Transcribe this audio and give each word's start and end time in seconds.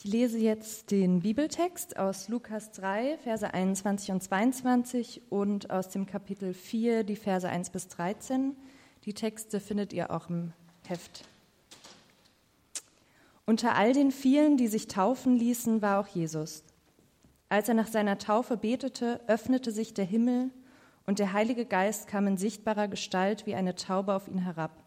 Ich 0.00 0.04
lese 0.04 0.38
jetzt 0.38 0.92
den 0.92 1.22
Bibeltext 1.22 1.98
aus 1.98 2.28
Lukas 2.28 2.70
3, 2.70 3.18
Verse 3.18 3.52
21 3.52 4.12
und 4.12 4.22
22 4.22 5.22
und 5.28 5.70
aus 5.70 5.88
dem 5.88 6.06
Kapitel 6.06 6.54
4, 6.54 7.02
die 7.02 7.16
Verse 7.16 7.48
1 7.48 7.70
bis 7.70 7.88
13. 7.88 8.54
Die 9.06 9.12
Texte 9.12 9.58
findet 9.58 9.92
ihr 9.92 10.12
auch 10.12 10.30
im 10.30 10.52
Heft. 10.86 11.24
Unter 13.44 13.74
all 13.74 13.92
den 13.92 14.12
vielen, 14.12 14.56
die 14.56 14.68
sich 14.68 14.86
taufen 14.86 15.36
ließen, 15.36 15.82
war 15.82 15.98
auch 15.98 16.06
Jesus. 16.06 16.62
Als 17.48 17.68
er 17.68 17.74
nach 17.74 17.88
seiner 17.88 18.18
Taufe 18.18 18.56
betete, 18.56 19.20
öffnete 19.26 19.72
sich 19.72 19.94
der 19.94 20.04
Himmel 20.04 20.50
und 21.06 21.18
der 21.18 21.32
Heilige 21.32 21.66
Geist 21.66 22.06
kam 22.06 22.28
in 22.28 22.36
sichtbarer 22.36 22.86
Gestalt 22.86 23.46
wie 23.46 23.56
eine 23.56 23.74
Taube 23.74 24.14
auf 24.14 24.28
ihn 24.28 24.38
herab. 24.38 24.80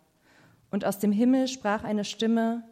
Und 0.70 0.86
aus 0.86 1.00
dem 1.00 1.12
Himmel 1.12 1.50
sprach 1.50 1.84
eine 1.84 2.05
Stimme, 2.05 2.64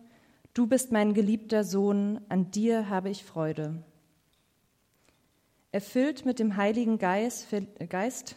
Du 0.53 0.65
bist 0.65 0.91
mein 0.91 1.13
geliebter 1.13 1.63
Sohn, 1.63 2.21
an 2.27 2.49
dir 2.49 2.89
habe 2.89 3.09
ich 3.09 3.23
Freude. 3.23 3.83
Erfüllt 5.71 6.25
mit 6.25 6.39
dem 6.39 6.57
Heiligen 6.57 6.97
Geist, 6.97 7.47
Geist 7.87 8.35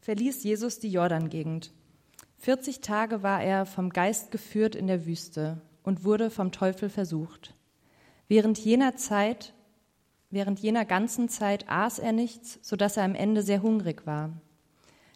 verließ 0.00 0.44
Jesus 0.44 0.78
die 0.78 0.90
Jordangegend. 0.90 1.72
40 2.38 2.80
Tage 2.80 3.24
war 3.24 3.42
er 3.42 3.66
vom 3.66 3.90
Geist 3.90 4.30
geführt 4.30 4.76
in 4.76 4.86
der 4.86 5.06
Wüste 5.06 5.60
und 5.82 6.04
wurde 6.04 6.30
vom 6.30 6.52
Teufel 6.52 6.88
versucht. 6.88 7.54
Während 8.28 8.58
jener 8.58 8.94
Zeit, 8.96 9.54
während 10.30 10.60
jener 10.60 10.84
ganzen 10.84 11.28
Zeit 11.28 11.68
aß 11.68 11.98
er 11.98 12.12
nichts, 12.12 12.60
so 12.62 12.76
dass 12.76 12.96
er 12.96 13.04
am 13.04 13.16
Ende 13.16 13.42
sehr 13.42 13.62
hungrig 13.62 14.06
war. 14.06 14.30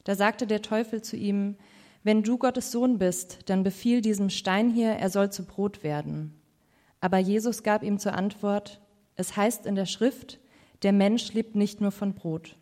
Da 0.03 0.17
sagte 0.17 0.49
der 0.49 0.63
Teufel 0.63 1.01
zu 1.01 1.17
ihm, 1.17 1.57
wenn 2.09 2.23
du 2.23 2.39
Gottes 2.39 2.73
Sohn 2.73 2.97
bist, 2.97 3.51
dann 3.51 3.63
befiehl 3.63 4.01
diesem 4.01 4.31
Stein 4.31 4.71
hier, 4.71 4.93
er 4.93 5.11
soll 5.11 5.31
zu 5.31 5.45
Brot 5.45 5.83
werden. 5.83 6.41
Aber 7.03 7.19
Jesus 7.19 7.63
gab 7.63 7.83
ihm 7.83 7.99
zur 7.99 8.15
Antwort, 8.15 8.81
es 9.17 9.37
heißt 9.37 9.67
in 9.67 9.75
der 9.75 9.85
Schrift, 9.85 10.41
der 10.83 10.95
Mensch 10.95 11.35
lebt 11.35 11.55
nicht 11.55 11.83
nur 11.83 11.93
von 11.93 12.15
Brot. 12.15 12.57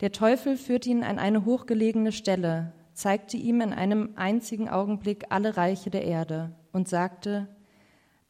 Der 0.00 0.10
Teufel 0.10 0.56
führte 0.56 0.90
ihn 0.90 1.04
an 1.04 1.20
eine 1.20 1.44
hochgelegene 1.44 2.10
Stelle, 2.10 2.72
zeigte 2.92 3.36
ihm 3.36 3.60
in 3.60 3.72
einem 3.72 4.14
einzigen 4.16 4.68
Augenblick 4.68 5.26
alle 5.28 5.56
Reiche 5.56 5.90
der 5.90 6.02
Erde 6.02 6.56
und 6.72 6.88
sagte, 6.88 7.46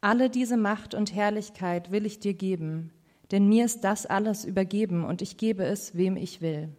alle 0.03 0.29
diese 0.29 0.59
Macht 0.59 0.93
und 0.93 1.15
Herrlichkeit 1.15 1.91
will 1.91 2.05
ich 2.05 2.21
dir 2.21 2.35
geben, 2.35 2.93
denn 3.31 3.49
mir 3.49 3.65
ist 3.65 3.85
das 3.85 4.05
alles 4.05 4.45
übergeben 4.45 5.07
und 5.07 5.23
ich 5.23 5.39
gebe 5.39 5.65
es, 5.65 5.97
wem 5.97 6.19
ich 6.19 6.43
will. 6.43 6.77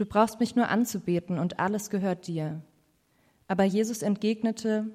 Du 0.00 0.06
brauchst 0.06 0.40
mich 0.40 0.56
nur 0.56 0.70
anzubeten 0.70 1.38
und 1.38 1.60
alles 1.60 1.90
gehört 1.90 2.26
dir. 2.26 2.62
Aber 3.48 3.64
Jesus 3.64 4.00
entgegnete, 4.00 4.86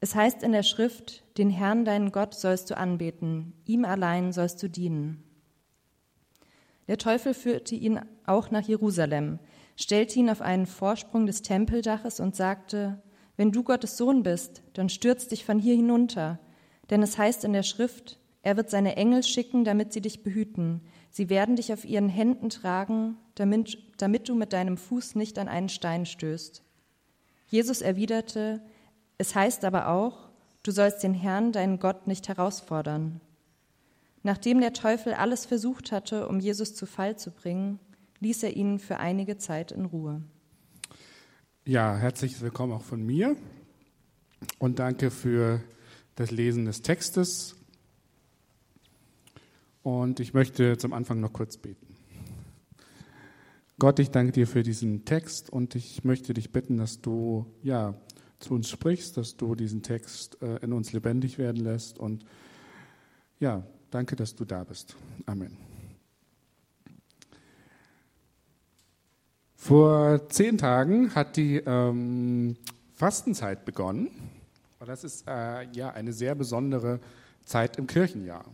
es 0.00 0.16
heißt 0.16 0.42
in 0.42 0.50
der 0.50 0.64
Schrift, 0.64 1.22
den 1.38 1.48
Herrn, 1.48 1.84
deinen 1.84 2.10
Gott, 2.10 2.34
sollst 2.34 2.68
du 2.68 2.76
anbeten, 2.76 3.52
ihm 3.66 3.84
allein 3.84 4.32
sollst 4.32 4.60
du 4.60 4.68
dienen. 4.68 5.22
Der 6.88 6.98
Teufel 6.98 7.34
führte 7.34 7.76
ihn 7.76 8.00
auch 8.26 8.50
nach 8.50 8.66
Jerusalem, 8.66 9.38
stellte 9.76 10.18
ihn 10.18 10.28
auf 10.28 10.40
einen 10.40 10.66
Vorsprung 10.66 11.26
des 11.26 11.42
Tempeldaches 11.42 12.18
und 12.18 12.34
sagte, 12.34 13.00
wenn 13.36 13.52
du 13.52 13.62
Gottes 13.62 13.96
Sohn 13.96 14.24
bist, 14.24 14.64
dann 14.72 14.88
stürz 14.88 15.28
dich 15.28 15.44
von 15.44 15.60
hier 15.60 15.76
hinunter, 15.76 16.40
denn 16.90 17.04
es 17.04 17.16
heißt 17.16 17.44
in 17.44 17.52
der 17.52 17.62
Schrift, 17.62 18.18
er 18.42 18.56
wird 18.56 18.70
seine 18.70 18.96
Engel 18.96 19.22
schicken, 19.22 19.62
damit 19.62 19.92
sie 19.92 20.00
dich 20.00 20.24
behüten. 20.24 20.80
Sie 21.12 21.28
werden 21.28 21.56
dich 21.56 21.74
auf 21.74 21.84
ihren 21.84 22.08
Händen 22.08 22.48
tragen, 22.48 23.18
damit, 23.34 23.76
damit 23.98 24.30
du 24.30 24.34
mit 24.34 24.54
deinem 24.54 24.78
Fuß 24.78 25.14
nicht 25.14 25.38
an 25.38 25.46
einen 25.46 25.68
Stein 25.68 26.06
stößt. 26.06 26.62
Jesus 27.48 27.82
erwiderte, 27.82 28.62
es 29.18 29.34
heißt 29.34 29.66
aber 29.66 29.88
auch, 29.88 30.30
du 30.62 30.70
sollst 30.70 31.02
den 31.02 31.12
Herrn, 31.12 31.52
deinen 31.52 31.78
Gott, 31.78 32.06
nicht 32.06 32.28
herausfordern. 32.28 33.20
Nachdem 34.22 34.60
der 34.60 34.72
Teufel 34.72 35.12
alles 35.12 35.44
versucht 35.44 35.92
hatte, 35.92 36.28
um 36.28 36.40
Jesus 36.40 36.74
zu 36.74 36.86
Fall 36.86 37.18
zu 37.18 37.30
bringen, 37.30 37.78
ließ 38.20 38.42
er 38.44 38.56
ihn 38.56 38.78
für 38.78 38.96
einige 38.96 39.36
Zeit 39.36 39.70
in 39.70 39.84
Ruhe. 39.84 40.22
Ja, 41.66 41.94
herzlich 41.94 42.40
willkommen 42.40 42.72
auch 42.72 42.82
von 42.82 43.04
mir 43.04 43.36
und 44.58 44.78
danke 44.78 45.10
für 45.10 45.60
das 46.14 46.30
Lesen 46.30 46.64
des 46.64 46.80
Textes. 46.80 47.56
Und 49.82 50.20
ich 50.20 50.34
möchte 50.34 50.78
zum 50.78 50.92
Anfang 50.92 51.20
noch 51.20 51.32
kurz 51.32 51.56
beten. 51.56 51.96
Gott, 53.78 53.98
ich 53.98 54.10
danke 54.10 54.32
dir 54.32 54.46
für 54.46 54.62
diesen 54.62 55.04
Text 55.04 55.50
und 55.50 55.74
ich 55.74 56.04
möchte 56.04 56.34
dich 56.34 56.52
bitten, 56.52 56.76
dass 56.76 57.00
du 57.00 57.46
ja 57.62 57.94
zu 58.38 58.54
uns 58.54 58.68
sprichst, 58.68 59.16
dass 59.16 59.36
du 59.36 59.54
diesen 59.54 59.82
Text 59.82 60.40
äh, 60.42 60.56
in 60.58 60.72
uns 60.72 60.92
lebendig 60.92 61.38
werden 61.38 61.62
lässt 61.62 61.98
und 61.98 62.24
ja, 63.40 63.64
danke, 63.90 64.14
dass 64.14 64.36
du 64.36 64.44
da 64.44 64.62
bist. 64.62 64.94
Amen. 65.26 65.56
Vor 69.56 70.28
zehn 70.28 70.58
Tagen 70.58 71.14
hat 71.14 71.36
die 71.36 71.56
ähm, 71.56 72.56
Fastenzeit 72.94 73.64
begonnen. 73.64 74.10
Und 74.80 74.88
das 74.88 75.04
ist 75.04 75.26
äh, 75.28 75.64
ja 75.72 75.90
eine 75.90 76.12
sehr 76.12 76.34
besondere 76.34 77.00
Zeit 77.44 77.78
im 77.78 77.86
Kirchenjahr. 77.86 78.44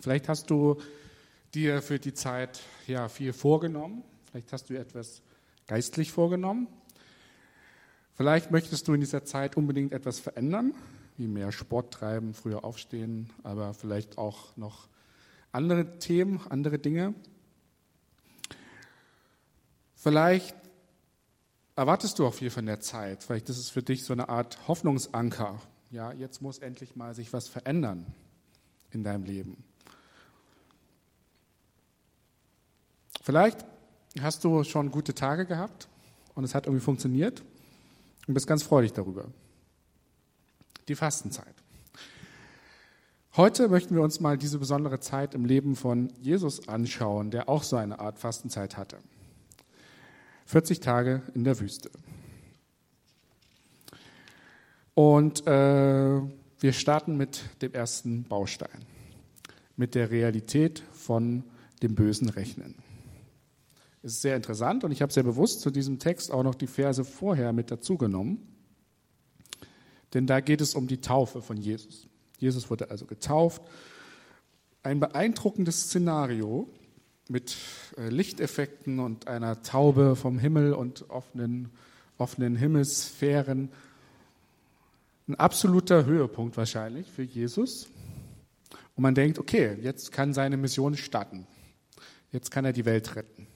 Vielleicht 0.00 0.28
hast 0.28 0.50
du 0.50 0.76
dir 1.54 1.82
für 1.82 1.98
die 1.98 2.14
Zeit 2.14 2.60
ja 2.86 3.08
viel 3.08 3.32
vorgenommen. 3.32 4.02
Vielleicht 4.30 4.52
hast 4.52 4.70
du 4.70 4.78
etwas 4.78 5.22
geistlich 5.66 6.12
vorgenommen. 6.12 6.68
Vielleicht 8.14 8.50
möchtest 8.50 8.88
du 8.88 8.94
in 8.94 9.00
dieser 9.00 9.24
Zeit 9.24 9.56
unbedingt 9.56 9.92
etwas 9.92 10.18
verändern, 10.18 10.74
wie 11.16 11.28
mehr 11.28 11.52
Sport 11.52 11.94
treiben, 11.94 12.34
früher 12.34 12.64
aufstehen, 12.64 13.32
aber 13.42 13.74
vielleicht 13.74 14.18
auch 14.18 14.56
noch 14.56 14.88
andere 15.52 15.98
Themen, 15.98 16.40
andere 16.48 16.78
Dinge. 16.78 17.14
Vielleicht 19.94 20.56
erwartest 21.76 22.18
du 22.18 22.26
auch 22.26 22.34
viel 22.34 22.50
von 22.50 22.66
der 22.66 22.80
Zeit. 22.80 23.22
Vielleicht 23.22 23.48
ist 23.48 23.58
es 23.58 23.70
für 23.70 23.82
dich 23.82 24.04
so 24.04 24.12
eine 24.12 24.28
Art 24.28 24.68
Hoffnungsanker. 24.68 25.60
Ja, 25.90 26.12
jetzt 26.12 26.42
muss 26.42 26.58
endlich 26.58 26.96
mal 26.96 27.14
sich 27.14 27.32
was 27.32 27.48
verändern 27.48 28.06
in 28.90 29.04
deinem 29.04 29.24
Leben. 29.24 29.64
Vielleicht 33.22 33.64
hast 34.20 34.44
du 34.44 34.64
schon 34.64 34.90
gute 34.90 35.14
Tage 35.14 35.46
gehabt 35.46 35.88
und 36.34 36.44
es 36.44 36.54
hat 36.54 36.66
irgendwie 36.66 36.84
funktioniert 36.84 37.42
und 38.26 38.34
bist 38.34 38.46
ganz 38.46 38.62
freudig 38.62 38.92
darüber. 38.92 39.26
Die 40.88 40.94
Fastenzeit. 40.94 41.54
Heute 43.36 43.68
möchten 43.68 43.94
wir 43.94 44.02
uns 44.02 44.20
mal 44.20 44.36
diese 44.36 44.58
besondere 44.58 44.98
Zeit 45.00 45.34
im 45.34 45.44
Leben 45.44 45.76
von 45.76 46.12
Jesus 46.20 46.68
anschauen, 46.68 47.30
der 47.30 47.48
auch 47.48 47.62
so 47.62 47.76
eine 47.76 48.00
Art 48.00 48.18
Fastenzeit 48.18 48.76
hatte. 48.76 48.98
40 50.46 50.80
Tage 50.80 51.22
in 51.34 51.44
der 51.44 51.60
Wüste. 51.60 51.90
Und 54.94 55.46
äh, 55.46 56.20
wir 56.58 56.72
starten 56.72 57.16
mit 57.16 57.44
dem 57.62 57.72
ersten 57.74 58.24
Baustein, 58.24 58.84
mit 59.76 59.94
der 59.94 60.10
Realität 60.10 60.82
von 60.92 61.44
dem 61.82 61.94
bösen 61.94 62.28
Rechnen. 62.28 62.74
Ist 64.02 64.22
sehr 64.22 64.36
interessant 64.36 64.84
und 64.84 64.92
ich 64.92 65.02
habe 65.02 65.12
sehr 65.12 65.24
bewusst 65.24 65.60
zu 65.60 65.70
diesem 65.70 65.98
Text 65.98 66.30
auch 66.30 66.42
noch 66.42 66.54
die 66.54 66.68
Verse 66.68 67.04
vorher 67.04 67.52
mit 67.52 67.70
dazugenommen. 67.70 68.38
Denn 70.14 70.26
da 70.26 70.40
geht 70.40 70.60
es 70.60 70.74
um 70.74 70.86
die 70.86 71.00
Taufe 71.00 71.42
von 71.42 71.56
Jesus. 71.56 72.08
Jesus 72.38 72.70
wurde 72.70 72.90
also 72.90 73.06
getauft. 73.06 73.62
Ein 74.82 75.00
beeindruckendes 75.00 75.82
Szenario 75.82 76.68
mit 77.28 77.56
äh, 77.96 78.08
Lichteffekten 78.08 79.00
und 79.00 79.26
einer 79.26 79.62
Taube 79.62 80.16
vom 80.16 80.38
Himmel 80.38 80.72
und 80.72 81.10
offenen, 81.10 81.70
offenen 82.16 82.56
Himmelssphären. 82.56 83.70
Ein 85.26 85.34
absoluter 85.34 86.06
Höhepunkt 86.06 86.56
wahrscheinlich 86.56 87.10
für 87.10 87.22
Jesus. 87.22 87.88
Und 88.94 89.02
man 89.02 89.14
denkt, 89.14 89.38
okay, 89.38 89.76
jetzt 89.82 90.10
kann 90.10 90.32
seine 90.32 90.56
Mission 90.56 90.96
starten. 90.96 91.46
Jetzt 92.32 92.50
kann 92.50 92.64
er 92.64 92.72
die 92.72 92.84
Welt 92.84 93.14
retten. 93.14 93.46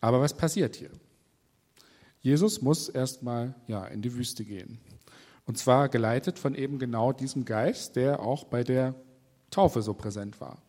Aber 0.00 0.20
was 0.20 0.36
passiert 0.36 0.76
hier? 0.76 0.90
Jesus 2.20 2.60
muss 2.60 2.88
erstmal 2.88 3.54
ja, 3.66 3.86
in 3.86 4.02
die 4.02 4.14
Wüste 4.14 4.44
gehen. 4.44 4.78
Und 5.46 5.58
zwar 5.58 5.88
geleitet 5.88 6.38
von 6.38 6.54
eben 6.54 6.78
genau 6.78 7.12
diesem 7.12 7.44
Geist, 7.44 7.96
der 7.96 8.20
auch 8.20 8.44
bei 8.44 8.62
der 8.62 8.94
Taufe 9.50 9.82
so 9.82 9.94
präsent 9.94 10.40
war. 10.40 10.62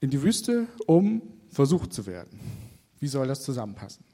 In 0.00 0.10
die 0.10 0.22
Wüste, 0.22 0.66
um 0.86 1.22
versucht 1.48 1.92
zu 1.92 2.06
werden. 2.06 2.38
Wie 2.98 3.08
soll 3.08 3.28
das 3.28 3.42
zusammenpassen? 3.42 4.04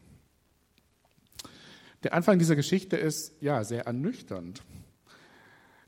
Der 2.03 2.15
Anfang 2.15 2.39
dieser 2.39 2.55
Geschichte 2.57 2.97
ist 2.97 3.33
ja 3.41 3.65
sehr 3.65 3.87
ernüchternd. 3.87 4.63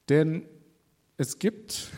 Denn 0.08 0.48
es 1.16 1.38
gibt 1.38 1.90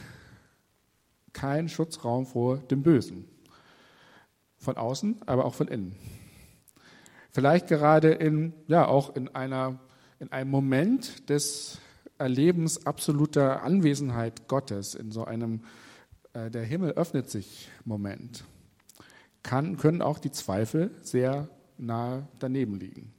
keinen 1.32 1.68
Schutzraum 1.68 2.26
vor 2.26 2.58
dem 2.58 2.82
Bösen. 2.82 3.29
Von 4.60 4.76
außen, 4.76 5.22
aber 5.26 5.44
auch 5.44 5.54
von 5.54 5.68
innen. 5.68 5.96
Vielleicht 7.32 7.68
gerade 7.68 8.10
in, 8.10 8.52
ja, 8.68 8.86
auch 8.86 9.16
in 9.16 9.34
einer, 9.34 9.80
in 10.18 10.30
einem 10.32 10.50
Moment 10.50 11.28
des 11.28 11.78
Erlebens 12.18 12.86
absoluter 12.86 13.62
Anwesenheit 13.62 14.46
Gottes, 14.46 14.94
in 14.94 15.10
so 15.10 15.24
einem 15.24 15.62
äh, 16.34 16.50
der 16.50 16.64
Himmel 16.64 16.92
öffnet 16.92 17.30
sich 17.30 17.68
Moment, 17.84 18.44
kann, 19.42 19.78
können 19.78 20.02
auch 20.02 20.18
die 20.18 20.30
Zweifel 20.30 20.90
sehr 21.02 21.48
nahe 21.78 22.28
daneben 22.38 22.78
liegen. 22.78 23.14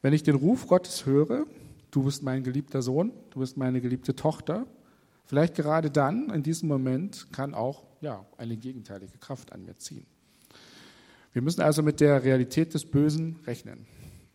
Wenn 0.00 0.12
ich 0.12 0.22
den 0.22 0.36
Ruf 0.36 0.68
Gottes 0.68 1.06
höre, 1.06 1.46
du 1.90 2.04
bist 2.04 2.22
mein 2.22 2.44
geliebter 2.44 2.82
Sohn, 2.82 3.12
du 3.30 3.40
bist 3.40 3.56
meine 3.56 3.80
geliebte 3.80 4.14
Tochter, 4.14 4.66
vielleicht 5.24 5.56
gerade 5.56 5.90
dann, 5.90 6.30
in 6.30 6.44
diesem 6.44 6.68
Moment, 6.68 7.32
kann 7.32 7.54
auch 7.54 7.87
ja, 8.00 8.24
eine 8.36 8.56
gegenteilige 8.56 9.18
Kraft 9.18 9.52
an 9.52 9.64
mir 9.64 9.76
ziehen. 9.78 10.06
Wir 11.32 11.42
müssen 11.42 11.60
also 11.60 11.82
mit 11.82 12.00
der 12.00 12.24
Realität 12.24 12.74
des 12.74 12.84
Bösen 12.84 13.38
rechnen, 13.46 13.86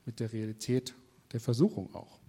mit 0.05 0.19
der 0.19 0.31
Realität 0.31 0.93
der 1.31 1.39
Versuchung 1.39 1.93
auch. 1.93 2.19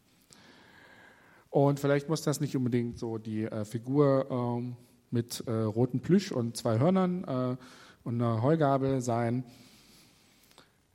Und 1.51 1.79
vielleicht 1.79 2.09
muss 2.09 2.23
das 2.23 2.41
nicht 2.41 2.57
unbedingt 2.57 2.99
so 2.99 3.19
die 3.19 3.45
äh, 3.45 3.65
Figur 3.65 4.27
ähm, 4.31 4.77
mit 5.11 5.45
äh, 5.47 5.53
rotem 5.53 6.01
Plüsch 6.01 6.33
und 6.33 6.57
zwei 6.57 6.79
Hörnern 6.79 7.23
äh, 7.25 7.57
und 8.03 8.21
einer 8.21 8.43
Heugabel 8.43 9.01
sein. 9.01 9.45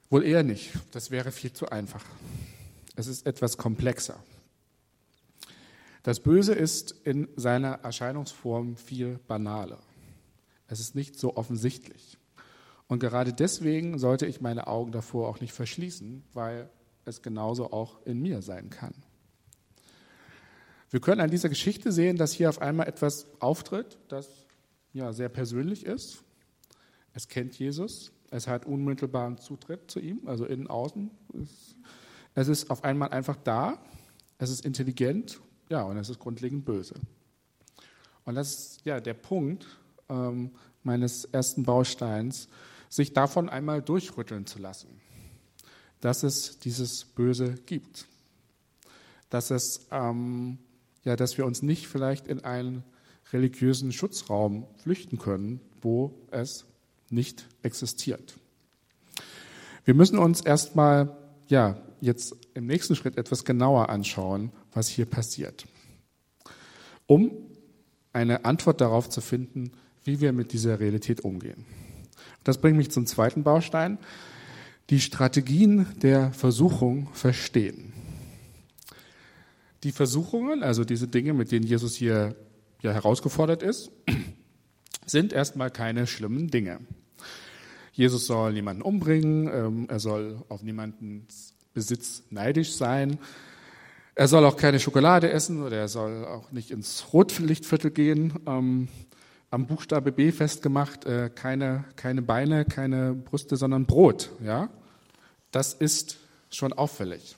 Wohl 0.09 0.25
eher 0.25 0.43
nicht. 0.43 0.73
Das 0.91 1.11
wäre 1.11 1.31
viel 1.31 1.53
zu 1.53 1.69
einfach. 1.69 2.03
Es 2.95 3.07
ist 3.07 3.25
etwas 3.25 3.57
komplexer. 3.57 4.21
Das 6.03 6.19
Böse 6.19 6.53
ist 6.53 6.91
in 7.05 7.29
seiner 7.35 7.75
Erscheinungsform 7.83 8.75
viel 8.75 9.19
banaler. 9.27 9.79
Es 10.69 10.79
ist 10.79 10.95
nicht 10.95 11.19
so 11.19 11.35
offensichtlich. 11.35 12.17
Und 12.87 12.99
gerade 12.99 13.33
deswegen 13.33 13.97
sollte 13.99 14.25
ich 14.25 14.39
meine 14.39 14.67
Augen 14.67 14.91
davor 14.91 15.27
auch 15.27 15.41
nicht 15.41 15.53
verschließen, 15.53 16.23
weil 16.33 16.69
es 17.05 17.21
genauso 17.21 17.71
auch 17.71 18.05
in 18.05 18.21
mir 18.21 18.41
sein 18.41 18.69
kann. 18.69 18.93
Wir 20.91 20.99
können 20.99 21.21
an 21.21 21.29
dieser 21.29 21.49
Geschichte 21.49 21.91
sehen, 21.91 22.17
dass 22.17 22.31
hier 22.31 22.49
auf 22.49 22.61
einmal 22.61 22.87
etwas 22.87 23.27
auftritt, 23.39 23.99
das 24.07 24.27
ja 24.93 25.13
sehr 25.13 25.29
persönlich 25.29 25.85
ist. 25.85 26.23
Es 27.13 27.27
kennt 27.27 27.57
Jesus, 27.57 28.11
es 28.31 28.47
hat 28.47 28.65
unmittelbaren 28.65 29.37
Zutritt 29.37 29.89
zu 29.89 29.99
ihm, 29.99 30.27
also 30.27 30.45
innen, 30.45 30.67
außen. 30.67 31.11
Es 32.35 32.47
ist 32.47 32.69
auf 32.71 32.83
einmal 32.83 33.09
einfach 33.09 33.35
da, 33.35 33.83
es 34.37 34.49
ist 34.49 34.65
intelligent, 34.65 35.39
ja, 35.69 35.83
und 35.83 35.97
es 35.97 36.09
ist 36.09 36.19
grundlegend 36.19 36.65
böse. 36.65 36.95
Und 38.25 38.35
das 38.35 38.53
ist 38.53 38.85
ja 38.85 38.99
der 38.99 39.15
Punkt 39.15 39.67
ähm, 40.09 40.51
meines 40.83 41.25
ersten 41.25 41.63
Bausteins, 41.63 42.47
sich 42.89 43.13
davon 43.13 43.49
einmal 43.49 43.81
durchrütteln 43.81 44.45
zu 44.45 44.59
lassen, 44.59 44.89
dass 46.01 46.23
es 46.23 46.59
dieses 46.59 47.05
Böse 47.05 47.55
gibt, 47.65 48.07
dass 49.29 49.51
es 49.51 49.87
ähm, 49.91 50.57
ja, 51.03 51.15
dass 51.15 51.37
wir 51.37 51.45
uns 51.45 51.61
nicht 51.61 51.87
vielleicht 51.87 52.27
in 52.27 52.43
einen 52.43 52.83
religiösen 53.31 53.91
Schutzraum 53.91 54.67
flüchten 54.77 55.17
können, 55.17 55.59
wo 55.81 56.13
es 56.31 56.65
nicht 57.09 57.45
existiert. 57.63 58.35
Wir 59.85 59.93
müssen 59.93 60.19
uns 60.19 60.41
erstmal, 60.41 61.17
ja, 61.47 61.81
jetzt 62.01 62.35
im 62.53 62.67
nächsten 62.67 62.95
Schritt 62.95 63.17
etwas 63.17 63.43
genauer 63.43 63.89
anschauen, 63.89 64.51
was 64.73 64.87
hier 64.87 65.05
passiert, 65.05 65.65
um 67.07 67.31
eine 68.13 68.45
Antwort 68.45 68.81
darauf 68.81 69.09
zu 69.09 69.21
finden, 69.21 69.71
wie 70.09 70.21
wir 70.21 70.33
mit 70.33 70.53
dieser 70.53 70.79
Realität 70.79 71.21
umgehen. 71.21 71.65
Das 72.43 72.57
bringt 72.57 72.77
mich 72.77 72.89
zum 72.89 73.05
zweiten 73.05 73.43
Baustein, 73.43 73.99
die 74.89 74.99
Strategien 74.99 75.85
der 76.01 76.31
Versuchung 76.31 77.09
verstehen. 77.13 77.93
Die 79.83 79.91
Versuchungen, 79.91 80.63
also 80.63 80.83
diese 80.83 81.07
Dinge, 81.07 81.33
mit 81.33 81.51
denen 81.51 81.65
Jesus 81.65 81.93
hier 81.93 82.35
ja 82.81 82.91
herausgefordert 82.91 83.61
ist, 83.61 83.91
sind 85.05 85.31
erstmal 85.31 85.69
keine 85.69 86.07
schlimmen 86.07 86.49
Dinge. 86.49 86.79
Jesus 87.93 88.25
soll 88.25 88.53
niemanden 88.53 88.81
umbringen, 88.81 89.47
ähm, 89.53 89.85
er 89.89 89.99
soll 89.99 90.43
auf 90.49 90.63
niemandens 90.63 91.53
Besitz 91.75 92.23
neidisch 92.31 92.73
sein, 92.73 93.19
er 94.15 94.27
soll 94.27 94.43
auch 94.43 94.57
keine 94.57 94.79
Schokolade 94.79 95.31
essen 95.31 95.61
oder 95.61 95.77
er 95.77 95.87
soll 95.87 96.25
auch 96.25 96.51
nicht 96.51 96.71
ins 96.71 97.13
Rotlichtviertel 97.13 97.91
gehen. 97.91 98.33
Am 99.51 99.65
Buchstabe 99.65 100.11
B 100.11 100.31
festgemacht, 100.31 101.05
äh, 101.05 101.29
keine, 101.33 101.85
keine 101.95 102.21
Beine, 102.21 102.65
keine 102.65 103.13
Brüste, 103.13 103.55
sondern 103.57 103.85
Brot. 103.85 104.31
Ja? 104.43 104.69
Das 105.51 105.73
ist 105.73 106.17
schon 106.51 106.73
auffällig 106.73 107.35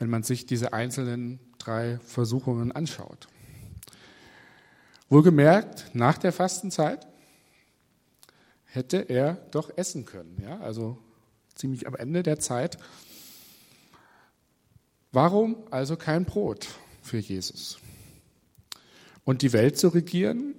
wenn 0.00 0.10
man 0.10 0.24
sich 0.24 0.46
diese 0.46 0.72
einzelnen 0.72 1.38
drei 1.58 2.00
Versuchungen 2.00 2.72
anschaut. 2.72 3.28
Wohlgemerkt, 5.10 5.94
nach 5.94 6.18
der 6.18 6.32
Fastenzeit 6.32 7.06
hätte 8.64 8.96
er 8.96 9.34
doch 9.50 9.70
essen 9.76 10.06
können, 10.06 10.38
ja, 10.42 10.58
also 10.60 10.98
ziemlich 11.54 11.86
am 11.86 11.94
Ende 11.94 12.22
der 12.22 12.38
Zeit. 12.38 12.78
Warum 15.12 15.56
also 15.70 15.96
kein 15.96 16.24
Brot 16.24 16.68
für 17.02 17.18
Jesus? 17.18 17.78
Und 19.24 19.42
die 19.42 19.52
Welt 19.52 19.76
zu 19.76 19.88
regieren, 19.88 20.54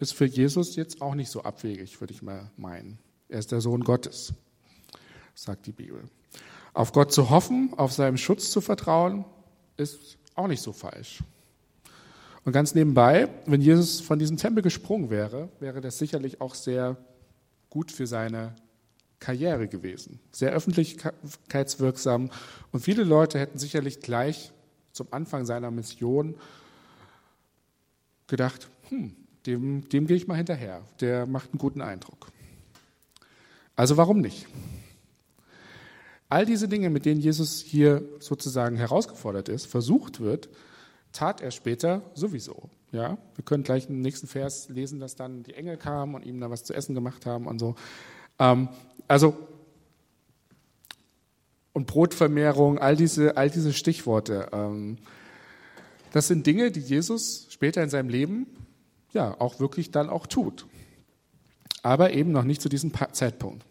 ist 0.00 0.14
für 0.14 0.24
Jesus 0.24 0.76
jetzt 0.76 1.02
auch 1.02 1.14
nicht 1.14 1.30
so 1.30 1.42
abwegig, 1.42 2.00
würde 2.00 2.12
ich 2.12 2.22
mal 2.22 2.50
meinen. 2.56 2.98
Er 3.28 3.38
ist 3.38 3.52
der 3.52 3.60
Sohn 3.60 3.84
Gottes, 3.84 4.32
sagt 5.34 5.66
die 5.66 5.72
Bibel. 5.72 6.02
Auf 6.72 6.92
Gott 6.92 7.12
zu 7.12 7.30
hoffen, 7.30 7.72
auf 7.76 7.92
seinem 7.92 8.16
Schutz 8.16 8.50
zu 8.50 8.60
vertrauen, 8.60 9.24
ist 9.76 10.18
auch 10.34 10.48
nicht 10.48 10.62
so 10.62 10.72
falsch. 10.72 11.22
Und 12.44 12.52
ganz 12.52 12.74
nebenbei, 12.74 13.28
wenn 13.44 13.60
Jesus 13.60 14.00
von 14.00 14.18
diesem 14.18 14.38
Tempel 14.38 14.62
gesprungen 14.62 15.10
wäre, 15.10 15.50
wäre 15.60 15.82
das 15.82 15.98
sicherlich 15.98 16.40
auch 16.40 16.54
sehr 16.54 16.96
gut 17.68 17.92
für 17.92 18.06
seine 18.06 18.56
Karriere 19.18 19.68
gewesen. 19.68 20.18
Sehr 20.32 20.52
öffentlichkeitswirksam. 20.52 22.30
Und 22.72 22.80
viele 22.80 23.04
Leute 23.04 23.38
hätten 23.38 23.58
sicherlich 23.58 24.00
gleich 24.00 24.52
zum 24.92 25.08
Anfang 25.10 25.44
seiner 25.44 25.70
Mission 25.70 26.34
gedacht, 28.26 28.70
hm, 28.88 29.14
dem, 29.50 29.88
dem 29.88 30.06
gehe 30.06 30.16
ich 30.16 30.26
mal 30.26 30.36
hinterher. 30.36 30.82
Der 31.00 31.26
macht 31.26 31.50
einen 31.50 31.58
guten 31.58 31.80
Eindruck. 31.80 32.28
Also 33.76 33.96
warum 33.96 34.20
nicht? 34.20 34.46
All 36.28 36.46
diese 36.46 36.68
Dinge, 36.68 36.90
mit 36.90 37.06
denen 37.06 37.20
Jesus 37.20 37.60
hier 37.60 38.02
sozusagen 38.20 38.76
herausgefordert 38.76 39.48
ist, 39.48 39.66
versucht 39.66 40.20
wird, 40.20 40.48
tat 41.12 41.40
er 41.40 41.50
später 41.50 42.02
sowieso. 42.14 42.70
Ja, 42.92 43.18
wir 43.34 43.44
können 43.44 43.62
gleich 43.62 43.88
im 43.88 44.00
nächsten 44.00 44.26
Vers 44.26 44.68
lesen, 44.68 45.00
dass 45.00 45.16
dann 45.16 45.42
die 45.42 45.54
Engel 45.54 45.76
kamen 45.76 46.14
und 46.14 46.24
ihm 46.24 46.40
da 46.40 46.50
was 46.50 46.64
zu 46.64 46.74
essen 46.74 46.94
gemacht 46.94 47.26
haben 47.26 47.46
und 47.46 47.58
so. 47.58 47.74
Ähm, 48.38 48.68
also 49.08 49.36
und 51.72 51.86
Brotvermehrung, 51.86 52.78
all 52.78 52.96
diese, 52.96 53.36
all 53.36 53.48
diese 53.48 53.72
Stichworte. 53.72 54.48
Ähm, 54.52 54.98
das 56.12 56.28
sind 56.28 56.46
Dinge, 56.46 56.70
die 56.70 56.80
Jesus 56.80 57.46
später 57.50 57.82
in 57.82 57.90
seinem 57.90 58.08
Leben 58.08 58.46
ja 59.12 59.40
auch 59.40 59.60
wirklich 59.60 59.90
dann 59.90 60.08
auch 60.08 60.26
tut. 60.26 60.66
Aber 61.82 62.12
eben 62.12 62.32
noch 62.32 62.44
nicht 62.44 62.60
zu 62.60 62.68
diesem 62.68 62.92
Zeitpunkt. 63.12 63.64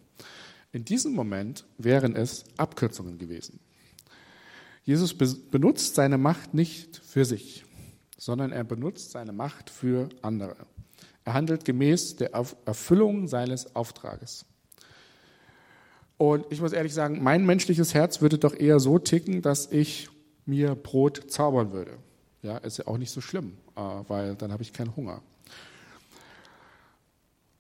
In 0.72 0.86
diesem 0.86 1.14
Moment 1.14 1.66
wären 1.78 2.16
es 2.16 2.44
Abkürzungen 2.58 3.18
gewesen. 3.18 3.60
Jesus 4.84 5.16
benutzt 5.16 5.96
seine 5.96 6.18
Macht 6.18 6.54
nicht 6.54 6.98
für 6.98 7.26
sich, 7.26 7.66
sondern 8.18 8.52
er 8.52 8.64
benutzt 8.64 9.12
seine 9.12 9.32
Macht 9.32 9.70
für 9.70 10.10
andere. 10.22 10.56
Er 11.26 11.34
handelt 11.34 11.66
gemäß 11.66 12.16
der 12.16 12.32
Erfüllung 12.66 13.28
seines 13.28 13.76
Auftrages. 13.76 14.46
Und 16.18 16.46
ich 16.50 16.60
muss 16.60 16.74
ehrlich 16.74 16.94
sagen, 16.94 17.24
mein 17.24 17.46
menschliches 17.46 17.94
Herz 17.94 18.22
würde 18.22 18.38
doch 18.38 18.54
eher 18.54 18.80
so 18.80 19.00
ticken, 19.00 19.42
dass 19.42 19.72
ich 19.72 20.10
mir 20.46 20.76
Brot 20.76 21.32
zaubern 21.32 21.72
würde. 21.72 21.98
Ja, 22.42 22.58
ist 22.58 22.78
ja 22.78 22.88
auch 22.88 22.98
nicht 22.98 23.12
so 23.12 23.22
schlimm, 23.22 23.58
äh, 23.76 23.82
weil 24.08 24.36
dann 24.36 24.52
habe 24.52 24.64
ich 24.64 24.72
keinen 24.72 24.96
Hunger. 24.96 25.22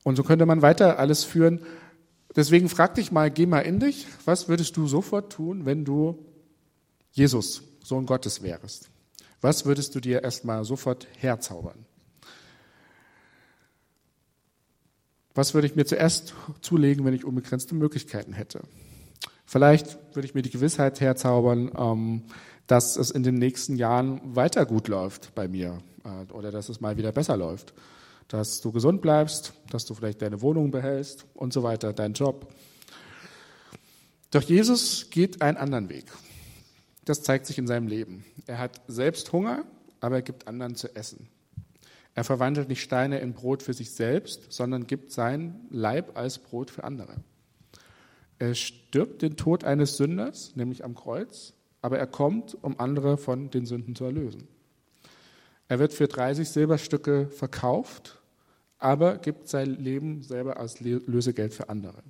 Und 0.04 0.16
so 0.16 0.24
könnte 0.24 0.46
man 0.46 0.62
weiter 0.62 0.98
alles 1.00 1.24
führen. 1.24 1.62
Deswegen 2.36 2.70
frag 2.70 2.96
dich 2.96 3.12
mal, 3.12 3.30
geh 3.30 3.46
mal 3.46 3.62
in 3.62 3.80
dich, 3.80 4.08
was 4.26 4.48
würdest 4.48 4.78
du 4.78 4.88
sofort 4.88 5.34
tun, 5.34 5.66
wenn 5.66 5.84
du 5.84 6.26
Jesus, 7.12 7.64
Sohn 7.84 8.06
Gottes 8.06 8.42
wärst? 8.42 8.90
Was 9.42 9.66
würdest 9.66 9.96
du 9.96 10.00
dir 10.00 10.24
erstmal 10.24 10.64
sofort 10.64 11.08
herzaubern? 11.18 11.86
Was 15.34 15.54
würde 15.54 15.68
ich 15.68 15.76
mir 15.76 15.86
zuerst 15.86 16.34
zulegen, 16.62 17.06
wenn 17.06 17.14
ich 17.14 17.26
unbegrenzte 17.26 17.76
Möglichkeiten 17.76 18.34
hätte? 18.34 18.62
Vielleicht 19.46 19.98
würde 20.16 20.28
ich 20.28 20.36
mir 20.36 20.42
die 20.42 20.50
Gewissheit 20.50 21.02
herzaubern, 21.02 21.72
ähm, 21.76 22.24
dass 22.70 22.96
es 22.96 23.12
in 23.12 23.24
den 23.24 23.36
nächsten 23.36 23.76
Jahren 23.76 24.22
weiter 24.36 24.66
gut 24.66 24.88
läuft 24.88 25.36
bei 25.36 25.48
mir 25.48 25.80
äh, 26.06 26.32
oder 26.32 26.52
dass 26.52 26.70
es 26.70 26.80
mal 26.80 26.98
wieder 26.98 27.12
besser 27.12 27.36
läuft 27.36 27.74
dass 28.30 28.62
du 28.62 28.72
gesund 28.72 29.02
bleibst, 29.02 29.54
dass 29.70 29.86
du 29.86 29.94
vielleicht 29.94 30.22
deine 30.22 30.42
Wohnung 30.42 30.72
behältst 30.72 31.26
und 31.34 31.52
so 31.52 31.64
weiter, 31.64 31.94
deinen 31.94 32.14
Job. 32.14 32.54
Doch 34.32 34.44
Jesus 34.44 35.10
geht 35.10 35.42
einen 35.42 35.58
anderen 35.58 35.90
Weg. 35.90 36.06
das 37.06 37.24
zeigt 37.24 37.48
sich 37.48 37.58
in 37.58 37.66
seinem 37.66 37.88
Leben. 37.88 38.24
Er 38.46 38.60
hat 38.60 38.82
selbst 38.88 39.34
Hunger, 39.34 39.66
aber 40.00 40.18
er 40.18 40.22
gibt 40.22 40.48
anderen 40.48 40.76
zu 40.76 40.96
essen. 40.96 41.28
Er 42.14 42.24
verwandelt 42.24 42.70
nicht 42.70 42.84
Steine 42.84 43.18
in 43.18 43.34
Brot 43.34 43.64
für 43.64 43.74
sich 43.74 43.92
selbst, 43.92 44.52
sondern 44.54 44.86
gibt 44.86 45.12
sein 45.12 45.60
Leib 45.72 46.16
als 46.16 46.38
Brot 46.38 46.70
für 46.70 46.84
andere. 46.84 47.16
Er 48.38 48.54
stirbt 48.54 49.24
den 49.24 49.38
Tod 49.38 49.64
eines 49.64 49.98
Sünders, 49.98 50.56
nämlich 50.56 50.84
am 50.84 50.94
Kreuz, 50.94 51.54
aber 51.82 51.98
er 51.98 52.08
kommt, 52.08 52.58
um 52.62 52.80
andere 52.80 53.18
von 53.18 53.50
den 53.50 53.66
Sünden 53.66 53.96
zu 53.96 54.06
erlösen. 54.06 54.48
Er 55.68 55.80
wird 55.80 55.94
für 55.94 56.08
30 56.08 56.50
Silberstücke 56.50 57.28
verkauft, 57.28 58.20
aber 58.80 59.18
gibt 59.18 59.48
sein 59.48 59.76
Leben 59.76 60.24
selber 60.24 60.58
als 60.58 60.80
Lösegeld 60.80 61.54
für 61.54 61.70
andere. 61.70 62.02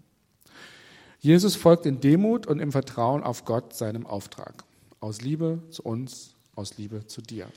Jesus 1.20 1.56
folgt 1.56 1.86
in 1.86 2.00
Demut 2.00 2.48
und 2.48 2.60
im 2.60 2.72
Vertrauen 2.72 3.24
auf 3.24 3.44
Gott 3.44 3.74
seinem 3.74 4.06
Auftrag. 4.06 4.64
Aus 5.02 5.22
Liebe 5.22 5.60
zu 5.70 5.84
uns, 5.84 6.36
aus 6.56 6.78
Liebe 6.78 7.08
zu 7.08 7.22
dir. 7.22 7.48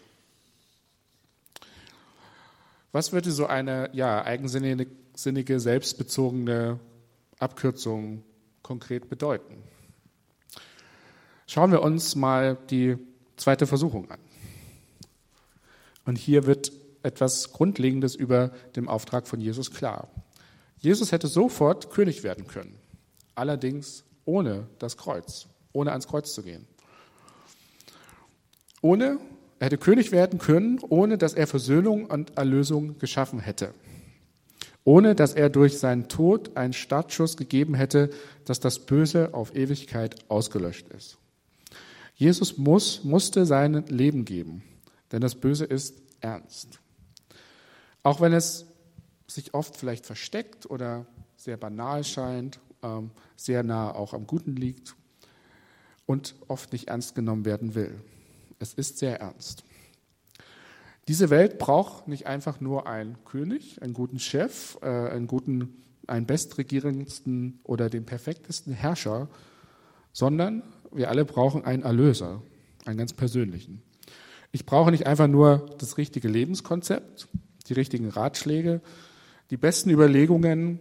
Was 2.90 3.12
würde 3.12 3.30
so 3.30 3.46
eine 3.46 3.88
ja, 3.92 4.24
eigensinnige, 4.24 5.60
selbstbezogene 5.60 6.78
Abkürzung 7.38 8.22
konkret 8.62 9.08
bedeuten? 9.08 9.62
Schauen 11.52 11.70
wir 11.70 11.82
uns 11.82 12.16
mal 12.16 12.56
die 12.70 12.96
zweite 13.36 13.66
Versuchung 13.66 14.10
an. 14.10 14.18
Und 16.06 16.16
hier 16.16 16.46
wird 16.46 16.72
etwas 17.02 17.52
Grundlegendes 17.52 18.14
über 18.14 18.52
dem 18.74 18.88
Auftrag 18.88 19.28
von 19.28 19.38
Jesus 19.38 19.70
klar. 19.70 20.08
Jesus 20.78 21.12
hätte 21.12 21.28
sofort 21.28 21.90
König 21.90 22.22
werden 22.22 22.46
können, 22.46 22.78
allerdings 23.34 24.02
ohne 24.24 24.66
das 24.78 24.96
Kreuz, 24.96 25.46
ohne 25.74 25.90
ans 25.90 26.08
Kreuz 26.08 26.32
zu 26.32 26.42
gehen. 26.42 26.66
Ohne, 28.80 29.18
er 29.58 29.66
hätte 29.66 29.76
König 29.76 30.10
werden 30.10 30.38
können, 30.38 30.80
ohne 30.88 31.18
dass 31.18 31.34
er 31.34 31.46
Versöhnung 31.46 32.06
und 32.06 32.38
Erlösung 32.38 32.96
geschaffen 32.96 33.40
hätte. 33.40 33.74
Ohne 34.84 35.14
dass 35.14 35.34
er 35.34 35.50
durch 35.50 35.78
seinen 35.78 36.08
Tod 36.08 36.56
einen 36.56 36.72
Startschuss 36.72 37.36
gegeben 37.36 37.74
hätte, 37.74 38.08
dass 38.46 38.58
das 38.58 38.78
Böse 38.78 39.34
auf 39.34 39.54
Ewigkeit 39.54 40.16
ausgelöscht 40.30 40.88
ist. 40.88 41.18
Jesus 42.14 42.58
muss, 42.58 43.04
musste 43.04 43.46
sein 43.46 43.84
Leben 43.86 44.24
geben, 44.24 44.62
denn 45.10 45.20
das 45.20 45.34
Böse 45.34 45.64
ist 45.64 46.00
ernst. 46.20 46.80
Auch 48.02 48.20
wenn 48.20 48.32
es 48.32 48.66
sich 49.26 49.54
oft 49.54 49.76
vielleicht 49.76 50.06
versteckt 50.06 50.68
oder 50.68 51.06
sehr 51.36 51.56
banal 51.56 52.04
scheint, 52.04 52.60
ähm, 52.82 53.10
sehr 53.36 53.62
nah 53.62 53.94
auch 53.94 54.14
am 54.14 54.26
Guten 54.26 54.56
liegt 54.56 54.94
und 56.06 56.34
oft 56.48 56.72
nicht 56.72 56.88
ernst 56.88 57.14
genommen 57.14 57.44
werden 57.44 57.74
will. 57.74 58.00
Es 58.58 58.74
ist 58.74 58.98
sehr 58.98 59.20
ernst. 59.20 59.64
Diese 61.08 61.30
Welt 61.30 61.58
braucht 61.58 62.06
nicht 62.06 62.26
einfach 62.26 62.60
nur 62.60 62.86
einen 62.86 63.24
König, 63.24 63.82
einen 63.82 63.92
guten 63.92 64.20
Chef, 64.20 64.78
äh, 64.82 64.86
einen 64.86 65.26
guten, 65.26 65.82
einen 66.06 66.26
bestregierendsten 66.26 67.60
oder 67.64 67.90
den 67.90 68.04
perfektesten 68.06 68.72
Herrscher, 68.72 69.28
sondern 70.12 70.62
wir 70.94 71.08
alle 71.10 71.24
brauchen 71.24 71.64
einen 71.64 71.82
Erlöser, 71.82 72.42
einen 72.84 72.98
ganz 72.98 73.12
persönlichen. 73.12 73.82
Ich 74.52 74.66
brauche 74.66 74.90
nicht 74.90 75.06
einfach 75.06 75.28
nur 75.28 75.66
das 75.78 75.96
richtige 75.96 76.28
Lebenskonzept, 76.28 77.28
die 77.68 77.72
richtigen 77.72 78.08
Ratschläge, 78.08 78.80
die 79.50 79.56
besten 79.56 79.90
Überlegungen, 79.90 80.80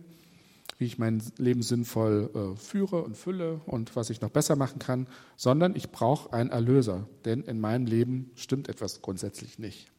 wie 0.77 0.86
ich 0.86 0.98
mein 0.98 1.22
Leben 1.38 1.62
sinnvoll 1.62 2.32
äh, 2.34 2.58
führe 2.58 3.03
und 3.03 3.15
fülle 3.15 3.62
und 3.65 3.96
was 3.96 4.10
ich 4.10 4.20
noch 4.22 4.32
besser 4.32 4.56
machen 4.56 4.80
kann, 4.80 5.08
sondern 5.38 5.75
ich 5.75 5.91
brauche 5.91 6.34
einen 6.34 6.50
Erlöser, 6.50 7.08
denn 7.24 7.44
in 7.44 7.60
meinem 7.60 7.86
Leben 7.86 8.32
stimmt 8.36 8.68
etwas 8.68 9.01
grundsätzlich 9.01 9.60
nicht. 9.60 9.91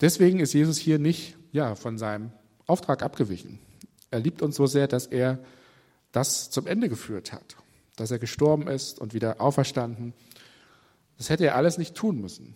Deswegen 0.00 0.40
ist 0.40 0.52
Jesus 0.52 0.76
hier 0.76 0.98
nicht 0.98 1.36
ja, 1.52 1.74
von 1.74 1.96
seinem 1.96 2.32
Auftrag 2.66 3.02
abgewichen. 3.02 3.58
Er 4.10 4.20
liebt 4.20 4.42
uns 4.42 4.56
so 4.56 4.66
sehr, 4.66 4.88
dass 4.88 5.06
er 5.06 5.38
das 6.12 6.50
zum 6.50 6.66
Ende 6.66 6.88
geführt 6.88 7.32
hat, 7.32 7.56
dass 7.96 8.10
er 8.10 8.18
gestorben 8.18 8.68
ist 8.68 9.00
und 9.00 9.14
wieder 9.14 9.40
auferstanden 9.40 10.14
das 11.16 11.30
hätte 11.30 11.46
er 11.46 11.56
alles 11.56 11.78
nicht 11.78 11.94
tun 11.94 12.20
müssen. 12.20 12.54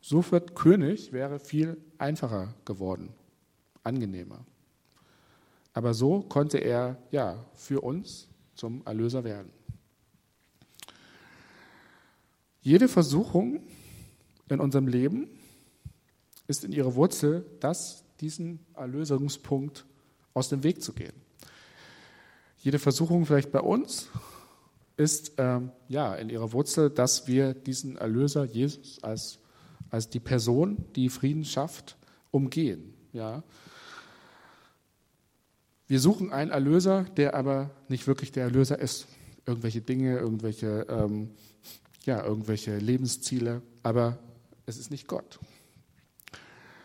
So 0.00 0.28
wird 0.32 0.54
König 0.54 1.12
wäre 1.12 1.38
viel 1.38 1.80
einfacher 1.98 2.54
geworden, 2.64 3.10
angenehmer. 3.84 4.44
Aber 5.72 5.94
so 5.94 6.22
konnte 6.22 6.58
er 6.58 6.98
ja 7.10 7.44
für 7.54 7.80
uns 7.80 8.28
zum 8.54 8.84
Erlöser 8.84 9.24
werden. 9.24 9.52
Jede 12.60 12.88
Versuchung 12.88 13.62
in 14.48 14.60
unserem 14.60 14.86
Leben 14.86 15.28
ist 16.46 16.64
in 16.64 16.72
ihrer 16.72 16.94
Wurzel, 16.94 17.46
das, 17.60 18.04
diesen 18.20 18.60
Erlösungspunkt 18.74 19.86
aus 20.34 20.48
dem 20.48 20.62
Weg 20.62 20.82
zu 20.82 20.92
gehen. 20.92 21.14
Jede 22.58 22.78
Versuchung 22.78 23.26
vielleicht 23.26 23.50
bei 23.50 23.60
uns 23.60 24.08
ist 24.96 25.32
ähm, 25.38 25.70
ja 25.88 26.14
in 26.14 26.28
ihrer 26.28 26.52
Wurzel, 26.52 26.90
dass 26.90 27.26
wir 27.26 27.54
diesen 27.54 27.96
Erlöser 27.96 28.44
Jesus 28.44 29.02
als, 29.02 29.38
als 29.90 30.08
die 30.08 30.20
Person, 30.20 30.84
die 30.94 31.08
Frieden 31.08 31.44
schafft, 31.44 31.96
umgehen. 32.30 32.94
Ja. 33.12 33.42
Wir 35.86 36.00
suchen 36.00 36.32
einen 36.32 36.50
Erlöser, 36.50 37.04
der 37.16 37.34
aber 37.34 37.70
nicht 37.88 38.06
wirklich 38.06 38.32
der 38.32 38.44
Erlöser 38.44 38.78
ist. 38.78 39.06
Irgendwelche 39.44 39.80
Dinge, 39.80 40.18
irgendwelche, 40.18 40.86
ähm, 40.88 41.30
ja, 42.04 42.24
irgendwelche 42.24 42.78
Lebensziele, 42.78 43.62
aber 43.82 44.18
es 44.66 44.78
ist 44.78 44.90
nicht 44.90 45.08
Gott. 45.08 45.40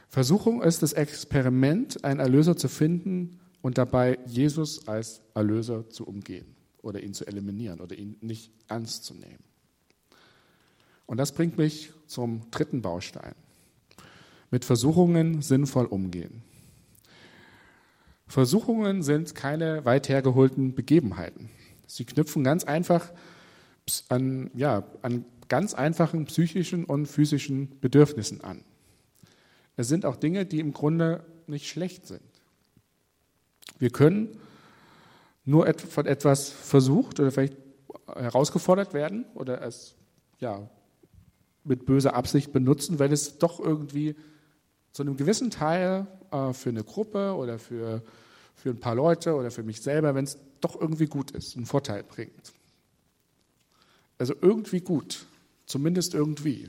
Versuchung 0.10 0.62
ist 0.62 0.82
das 0.82 0.94
Experiment, 0.94 2.04
einen 2.04 2.20
Erlöser 2.20 2.58
zu 2.58 2.68
finden 2.68 3.40
und 3.62 3.78
dabei 3.78 4.18
Jesus 4.26 4.88
als 4.88 5.22
Erlöser 5.36 5.90
zu 5.90 6.06
umgehen 6.06 6.57
oder 6.88 7.04
ihn 7.04 7.14
zu 7.14 7.28
eliminieren 7.28 7.82
oder 7.82 7.98
ihn 7.98 8.16
nicht 8.22 8.50
ernst 8.70 9.04
zu 9.04 9.14
nehmen. 9.14 9.44
Und 11.06 11.18
das 11.18 11.34
bringt 11.34 11.58
mich 11.58 11.92
zum 12.06 12.50
dritten 12.50 12.82
Baustein. 12.82 13.36
Mit 14.52 14.64
Versuchungen 14.64 15.42
sinnvoll 15.42 15.86
umgehen. 15.86 16.44
Versuchungen 18.26 19.04
sind 19.04 19.36
keine 19.36 19.84
weit 19.84 20.08
hergeholten 20.08 20.76
Begebenheiten. 20.76 21.50
Sie 21.88 22.06
knüpfen 22.06 22.46
ganz 22.46 22.64
einfach 22.64 23.12
an, 24.08 24.50
ja, 24.54 24.88
an 25.02 25.26
ganz 25.50 25.74
einfachen 25.74 26.26
psychischen 26.26 26.86
und 26.86 27.08
physischen 27.08 27.80
Bedürfnissen 27.82 28.42
an. 28.42 28.64
Es 29.76 29.90
sind 29.90 30.06
auch 30.06 30.16
Dinge, 30.16 30.46
die 30.46 30.62
im 30.62 30.74
Grunde 30.74 31.26
nicht 31.48 31.68
schlecht 31.68 32.06
sind. 32.08 32.22
Wir 33.78 33.90
können 33.90 34.40
nur 35.48 35.74
von 35.74 36.06
etwas 36.06 36.50
versucht 36.50 37.22
oder 37.22 37.32
vielleicht 37.32 37.56
herausgefordert 38.14 38.94
werden 38.94 39.26
oder 39.34 39.62
es 39.62 39.96
ja, 40.40 40.70
mit 41.64 41.86
böser 41.86 42.16
Absicht 42.16 42.52
benutzen, 42.52 43.00
weil 43.00 43.14
es 43.14 43.38
doch 43.38 43.62
irgendwie 43.62 44.16
zu 44.92 45.04
einem 45.04 45.16
gewissen 45.16 45.50
Teil 45.50 46.06
äh, 46.32 46.52
für 46.52 46.70
eine 46.70 46.84
Gruppe 46.84 47.34
oder 47.34 47.60
für, 47.60 48.04
für 48.56 48.72
ein 48.72 48.80
paar 48.82 48.96
Leute 48.96 49.36
oder 49.36 49.50
für 49.50 49.64
mich 49.64 49.82
selber, 49.82 50.16
wenn 50.16 50.26
es 50.26 50.38
doch 50.60 50.80
irgendwie 50.80 51.06
gut 51.06 51.32
ist, 51.32 51.56
einen 51.56 51.66
Vorteil 51.66 52.04
bringt. 52.04 52.52
Also 54.18 54.36
irgendwie 54.42 54.82
gut, 54.82 55.28
zumindest 55.66 56.14
irgendwie. 56.14 56.68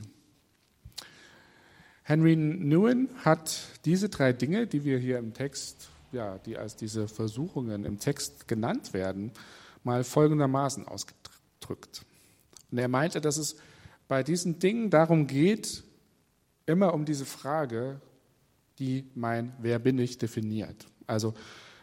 Henry 2.03 2.37
Nguyen 2.37 3.09
hat 3.25 3.61
diese 3.83 4.07
drei 4.07 4.31
Dinge, 4.31 4.67
die 4.67 4.85
wir 4.85 4.99
hier 4.99 5.17
im 5.17 5.33
Text 5.33 5.89
ja, 6.11 6.37
die 6.39 6.57
als 6.57 6.75
diese 6.75 7.07
Versuchungen 7.07 7.85
im 7.85 7.99
Text 7.99 8.47
genannt 8.47 8.93
werden, 8.93 9.31
mal 9.83 10.03
folgendermaßen 10.03 10.87
ausgedrückt. 10.87 12.05
Und 12.71 12.77
er 12.77 12.87
meinte, 12.87 13.21
dass 13.21 13.37
es 13.37 13.55
bei 14.07 14.23
diesen 14.23 14.59
Dingen 14.59 14.89
darum 14.89 15.27
geht, 15.27 15.83
immer 16.65 16.93
um 16.93 17.05
diese 17.05 17.25
Frage, 17.25 18.01
die 18.79 19.05
mein 19.15 19.53
Wer 19.59 19.79
bin 19.79 19.97
ich 19.99 20.17
definiert. 20.17 20.85
Also 21.07 21.33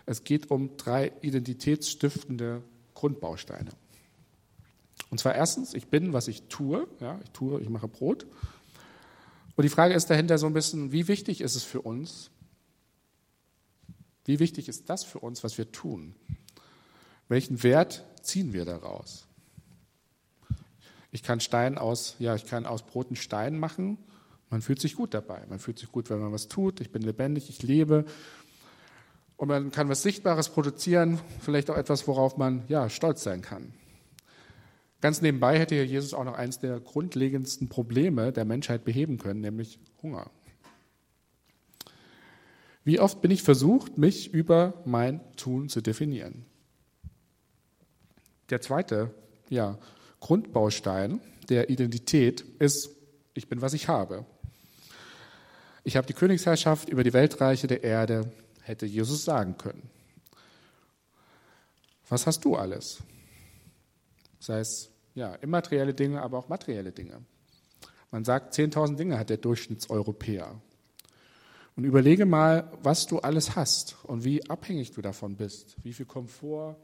es 0.07 0.25
geht 0.25 0.51
um 0.51 0.77
drei 0.77 1.13
identitätsstiftende 1.21 2.63
Grundbausteine. 2.95 3.71
Und 5.11 5.19
zwar 5.19 5.35
erstens, 5.35 5.75
ich 5.75 5.89
bin, 5.89 6.13
was 6.13 6.29
ich 6.29 6.45
tue. 6.45 6.87
Ja, 7.01 7.21
ich 7.23 7.31
tue, 7.31 7.61
ich 7.61 7.69
mache 7.69 7.89
Brot. 7.89 8.27
Und 9.57 9.63
die 9.65 9.69
Frage 9.69 9.95
ist 9.95 10.11
dahinter 10.11 10.39
so 10.39 10.47
ein 10.47 10.53
bisschen, 10.53 10.93
wie 10.93 11.09
wichtig 11.09 11.41
ist 11.41 11.57
es 11.57 11.65
für 11.65 11.81
uns, 11.81 12.31
wie 14.27 14.39
wichtig 14.39 14.69
ist 14.69 14.91
das 14.91 15.05
für 15.05 15.21
uns, 15.21 15.45
was 15.45 15.59
wir 15.59 15.73
tun? 15.73 16.15
Welchen 17.29 17.63
Wert 17.63 18.05
ziehen 18.23 18.53
wir 18.53 18.65
daraus? 18.65 19.27
Ich 21.11 21.23
kann 21.23 21.41
Stein 21.41 21.79
aus, 21.79 22.17
ja, 22.19 22.35
ich 22.35 22.47
kann 22.47 22.67
aus 22.67 22.83
Broten 22.83 23.17
Stein 23.17 23.59
machen. 23.59 23.99
Man 24.51 24.63
fühlt 24.63 24.81
sich 24.81 24.95
gut 24.95 25.15
dabei. 25.15 25.43
Man 25.49 25.59
fühlt 25.59 25.79
sich 25.79 25.91
gut, 25.91 26.11
wenn 26.11 26.21
man 26.21 26.33
was 26.33 26.49
tut. 26.49 26.81
Ich 26.81 26.93
bin 26.93 27.03
lebendig, 27.03 27.49
ich 27.49 27.63
lebe. 27.63 28.05
Und 29.37 29.49
man 29.49 29.71
kann 29.71 29.89
was 29.89 30.03
Sichtbares 30.03 30.49
produzieren, 30.49 31.21
vielleicht 31.41 31.71
auch 31.71 31.77
etwas, 31.77 32.09
worauf 32.09 32.37
man 32.37 32.65
ja 32.69 32.89
stolz 32.89 33.23
sein 33.23 33.43
kann. 33.43 33.75
Ganz 35.01 35.21
nebenbei 35.21 35.59
hätte 35.59 35.75
hier 35.75 35.87
Jesus 35.87 36.15
auch 36.15 36.25
noch 36.25 36.35
eines 36.35 36.59
der 36.59 36.81
grundlegendsten 36.81 37.69
Probleme 37.69 38.33
der 38.33 38.45
Menschheit 38.45 38.85
beheben 38.85 39.19
können, 39.19 39.41
nämlich 39.41 39.79
Hunger. 40.03 40.31
Wie 42.87 43.01
oft 43.01 43.21
bin 43.21 43.33
ich 43.33 43.43
versucht, 43.43 43.99
mich 43.99 44.33
über 44.33 44.81
mein 44.85 45.21
Tun 45.35 45.69
zu 45.69 45.81
definieren? 45.81 46.47
Der 48.49 48.61
zweite 48.61 49.13
ja, 49.49 49.77
Grundbaustein 50.21 51.21
der 51.49 51.69
Identität 51.69 52.43
ist, 52.61 52.91
ich 53.35 53.49
bin, 53.49 53.61
was 53.61 53.73
ich 53.73 53.89
habe. 53.89 54.25
Ich 55.83 55.97
habe 55.97 56.07
die 56.07 56.13
Königsherrschaft 56.13 56.89
über 56.89 57.03
die 57.03 57.13
Weltreiche 57.13 57.67
der 57.67 57.83
Erde, 57.83 58.31
hätte 58.63 58.87
Jesus 58.87 59.25
sagen 59.25 59.59
können. 59.59 59.91
Was 62.09 62.29
hast 62.29 62.45
du 62.45 62.55
alles? 62.55 62.99
Sei 64.39 64.61
es 64.61 64.91
ja, 65.17 65.35
immaterielle 65.35 65.93
Dinge, 65.93 66.23
aber 66.23 66.39
auch 66.39 66.49
materielle 66.49 66.93
Dinge. 66.93 67.21
Man 68.13 68.25
sagt, 68.25 68.55
10.000 68.55 68.95
Dinge 68.95 69.19
hat 69.19 69.29
der 69.31 69.39
Durchschnittseuropäer. 69.39 70.61
Und 71.77 71.85
überlege 71.85 72.25
mal, 72.25 72.73
was 72.83 73.07
du 73.07 73.19
alles 73.19 73.55
hast 73.55 73.97
und 74.05 74.25
wie 74.25 74.49
abhängig 74.49 74.93
du 74.93 75.03
davon 75.03 75.37
bist. 75.37 75.77
Wie 75.83 75.93
viel 75.93 76.07
Komfort, 76.07 76.77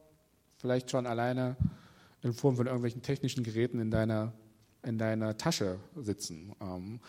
vielleicht 0.58 0.90
schon 0.90 1.06
alleine 1.06 1.56
in 2.20 2.34
Form 2.34 2.56
von 2.56 2.66
irgendwelchen 2.66 3.02
technischen 3.02 3.42
Geräten 3.42 3.80
in 3.80 3.90
deiner, 3.90 4.34
in 4.82 4.98
deiner 4.98 5.36
Tasche 5.38 5.80
sitzen. 5.96 6.54
Ähm, 6.60 7.00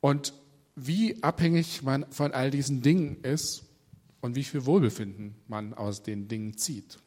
und 0.00 0.32
wie 0.76 1.22
abhängig 1.22 1.82
man 1.82 2.06
von 2.10 2.32
all 2.32 2.50
diesen 2.50 2.82
Dingen 2.82 3.20
ist 3.22 3.64
und 4.20 4.36
wie 4.36 4.44
viel 4.44 4.64
Wohlbefinden 4.64 5.34
man 5.48 5.74
aus 5.74 6.02
den 6.02 6.28
Dingen 6.28 6.56
zieht. 6.56 6.98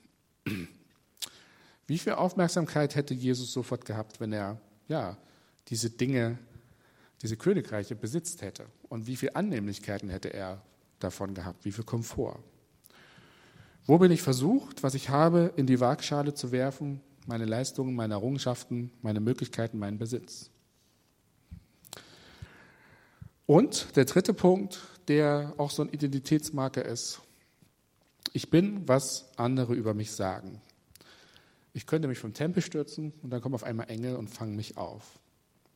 Wie 1.88 1.98
viel 1.98 2.14
Aufmerksamkeit 2.14 2.96
hätte 2.96 3.14
Jesus 3.14 3.52
sofort 3.52 3.86
gehabt, 3.86 4.20
wenn 4.20 4.34
er 4.34 4.60
ja, 4.88 5.18
diese 5.68 5.90
Dinge, 5.90 6.38
diese 7.24 7.38
Königreiche 7.38 7.96
besitzt 7.96 8.42
hätte? 8.42 8.66
Und 8.90 9.08
wie 9.08 9.16
viel 9.16 9.32
Annehmlichkeiten 9.34 10.10
hätte 10.10 10.34
er 10.34 10.62
davon 11.00 11.34
gehabt? 11.34 11.66
Wie 11.66 11.72
viel 11.72 11.86
Komfort? 11.86 12.40
Wo 13.86 13.98
bin 13.98 14.12
ich 14.12 14.22
versucht, 14.22 14.84
was 14.84 14.94
ich 14.94 15.10
habe, 15.10 15.54
in 15.56 15.66
die 15.66 15.80
Waagschale 15.80 16.34
zu 16.34 16.52
werfen? 16.52 17.02
Meine 17.26 17.46
Leistungen, 17.46 17.96
meine 17.96 18.16
Errungenschaften, 18.16 18.92
meine 19.02 19.22
Möglichkeiten, 19.22 19.80
meinen 19.80 19.98
Besitz. 19.98 20.50
Und 23.46 23.96
der 23.96 24.06
dritte 24.06 24.34
Punkt, 24.34 24.80
der 25.08 25.54
auch 25.58 25.72
so 25.72 25.82
ein 25.82 25.90
Identitätsmarker 25.90 26.84
ist. 26.86 27.22
Ich 28.32 28.50
bin, 28.50 28.88
was 28.88 29.30
andere 29.38 29.74
über 29.74 29.94
mich 29.94 30.12
sagen. 30.12 30.62
Ich 31.74 31.88
könnte 31.88 32.08
mich 32.08 32.20
vom 32.20 32.34
Tempel 32.34 32.62
stürzen 32.62 33.14
und 33.22 33.30
dann 33.32 33.42
kommen 33.42 33.56
auf 33.56 33.64
einmal 33.64 33.90
Engel 33.90 34.16
und 34.16 34.30
fangen 34.30 34.56
mich 34.56 34.78
auf. 34.78 35.20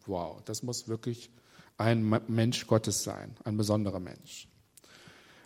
Wow, 0.07 0.41
das 0.45 0.63
muss 0.63 0.87
wirklich 0.87 1.29
ein 1.77 2.09
Mensch 2.27 2.65
Gottes 2.67 3.03
sein, 3.03 3.35
ein 3.43 3.57
besonderer 3.57 3.99
Mensch. 3.99 4.47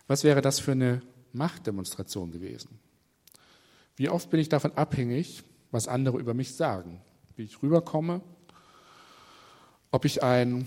Was 0.06 0.24
wäre 0.24 0.40
das 0.40 0.60
für 0.60 0.72
eine 0.72 1.02
Machtdemonstration 1.32 2.30
gewesen? 2.30 2.78
Wie 3.96 4.08
oft 4.08 4.30
bin 4.30 4.40
ich 4.40 4.48
davon 4.48 4.72
abhängig, 4.72 5.42
was 5.70 5.88
andere 5.88 6.18
über 6.18 6.34
mich 6.34 6.54
sagen, 6.54 7.00
wie 7.36 7.44
ich 7.44 7.62
rüberkomme, 7.62 8.20
ob 9.90 10.04
ich 10.04 10.22
ein, 10.22 10.66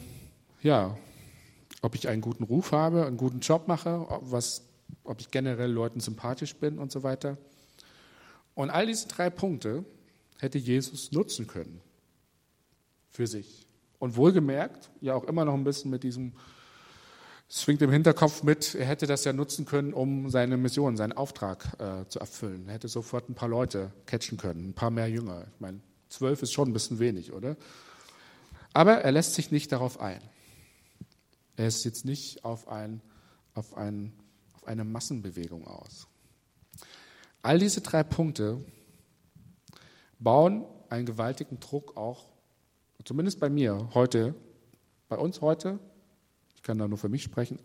ja, 0.62 0.98
ob 1.82 1.96
ich 1.96 2.08
einen 2.08 2.22
guten 2.22 2.44
Ruf 2.44 2.72
habe, 2.72 3.06
einen 3.06 3.18
guten 3.18 3.40
Job 3.40 3.68
mache, 3.68 4.08
was, 4.22 4.64
ob 5.04 5.20
ich 5.20 5.32
generell 5.32 5.72
Leuten 5.72 6.00
sympathisch 6.00 6.56
bin 6.56 6.78
und 6.78 6.92
so 6.92 7.04
weiter. 7.04 7.38
Und 8.54 8.70
all 8.70 8.88
diese 8.88 9.08
drei 9.08 9.30
Punkte 9.30 9.84
hätte 10.40 10.58
Jesus 10.58 11.12
nutzen 11.12 11.48
können 11.48 11.82
für 13.10 13.28
sich. 13.28 13.68
Und 14.00 14.16
wohlgemerkt, 14.16 14.90
ja 15.02 15.14
auch 15.14 15.24
immer 15.24 15.46
noch 15.46 15.54
ein 15.54 15.64
bisschen 15.64 15.92
mit 15.92 16.04
diesem, 16.04 16.34
es 17.48 17.64
schwingt 17.64 17.82
im 17.82 17.92
Hinterkopf 17.92 18.44
mit, 18.44 18.76
er 18.76 18.86
hätte 18.86 19.08
das 19.08 19.24
ja 19.24 19.34
nutzen 19.34 19.66
können, 19.66 19.94
um 19.94 20.30
seine 20.30 20.58
Mission, 20.58 20.98
seinen 20.98 21.14
Auftrag 21.14 21.80
äh, 21.80 22.08
zu 22.10 22.20
erfüllen. 22.20 22.68
Er 22.68 22.74
hätte 22.74 22.88
sofort 22.88 23.30
ein 23.30 23.36
paar 23.36 23.50
Leute 23.50 23.92
catchen 24.06 24.38
können, 24.38 24.70
ein 24.70 24.74
paar 24.74 24.90
mehr 24.90 25.08
Jünger. 25.08 25.46
Ich 25.54 25.60
meine, 25.60 25.80
zwölf 26.10 26.42
ist 26.42 26.54
schon 26.54 26.70
ein 26.70 26.74
bisschen 26.74 27.00
wenig, 27.00 27.34
oder? 27.34 27.56
Aber 28.74 28.96
er 28.96 29.12
lässt 29.12 29.36
sich 29.36 29.52
nicht 29.52 29.72
darauf 29.72 30.00
ein. 30.02 30.22
Er 31.56 31.68
ist 31.68 31.86
jetzt 31.86 32.04
nicht 32.04 32.44
auf, 32.44 32.68
ein, 32.68 33.02
auf, 33.54 33.78
ein, 33.78 34.12
auf 34.54 34.68
eine 34.68 34.84
Massenbewegung 34.84 35.66
aus. 35.66 36.08
All 37.42 37.60
diese 37.60 37.82
drei 37.82 38.04
Punkte 38.04 38.60
bauen 40.20 40.66
einen 40.90 41.06
gewaltigen 41.06 41.60
Druck 41.60 41.96
auch, 41.96 42.26
zumindest 43.06 43.40
bei 43.40 43.50
mir 43.50 43.90
heute, 43.94 44.36
bei 45.08 45.18
uns 45.18 45.42
heute, 45.42 45.80
ich 46.56 46.64
kann 46.64 46.78
da 46.78 46.88
nur 46.88 46.98
für 46.98 47.10
mich 47.10 47.24
sprechen, 47.24 47.60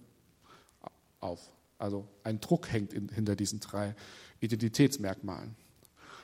auf. 1.20 1.50
Also 1.78 2.06
ein 2.24 2.40
Druck 2.40 2.70
hängt 2.70 2.92
in, 2.92 3.08
hinter 3.08 3.36
diesen 3.36 3.60
drei 3.60 3.94
Identitätsmerkmalen. 4.40 5.56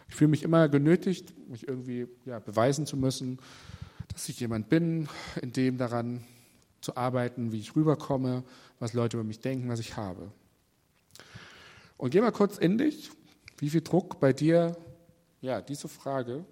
Ich 0.09 0.15
fühle 0.15 0.29
mich 0.29 0.43
immer 0.43 0.69
genötigt, 0.69 1.35
mich 1.49 1.67
irgendwie 1.67 2.07
ja, 2.25 2.39
beweisen 2.39 2.87
zu 2.87 2.97
müssen, 2.97 3.39
dass 4.09 4.29
ich 4.29 4.39
jemand 4.39 4.69
bin, 4.69 5.09
in 5.43 5.53
dem 5.53 5.79
daran 5.79 6.25
zu 6.81 6.97
arbeiten, 6.97 7.53
wie 7.53 7.59
ich 7.59 7.75
rüberkomme, 7.75 8.45
was 8.79 8.93
Leute 8.93 9.17
über 9.17 9.25
mich 9.25 9.41
denken, 9.41 9.69
was 9.69 9.81
ich 9.81 9.97
habe. 9.97 10.31
Und 11.97 12.11
geh 12.11 12.21
mal 12.21 12.31
kurz 12.31 12.59
in 12.59 12.79
dich 12.79 13.11
wie 13.59 13.71
viel 13.71 13.81
Druck 13.81 14.21
bei 14.21 14.33
dir 14.33 14.77
ja, 15.41 15.61
diese 15.61 15.89
Frage 15.89 16.45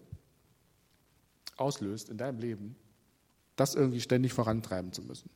auslöst 1.56 2.08
in 2.08 2.16
deinem 2.16 2.38
Leben, 2.38 2.76
das 3.56 3.74
irgendwie 3.74 4.00
ständig 4.00 4.32
vorantreiben 4.32 4.92
zu 4.92 5.02
müssen. 5.02 5.30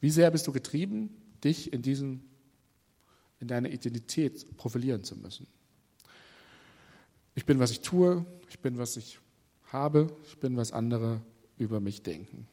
Wie 0.00 0.10
sehr 0.10 0.30
bist 0.30 0.46
du 0.46 0.52
getrieben, 0.52 1.10
dich 1.42 1.72
in, 1.72 1.82
diesen, 1.82 2.28
in 3.40 3.48
deiner 3.48 3.70
Identität 3.70 4.56
profilieren 4.56 5.02
zu 5.02 5.16
müssen? 5.16 5.46
Ich 7.34 7.46
bin, 7.46 7.58
was 7.58 7.70
ich 7.70 7.80
tue, 7.80 8.24
ich 8.48 8.60
bin, 8.60 8.78
was 8.78 8.96
ich 8.96 9.18
habe, 9.72 10.14
ich 10.26 10.38
bin, 10.38 10.56
was 10.56 10.72
andere 10.72 11.20
über 11.58 11.80
mich 11.80 12.02
denken. 12.02 12.46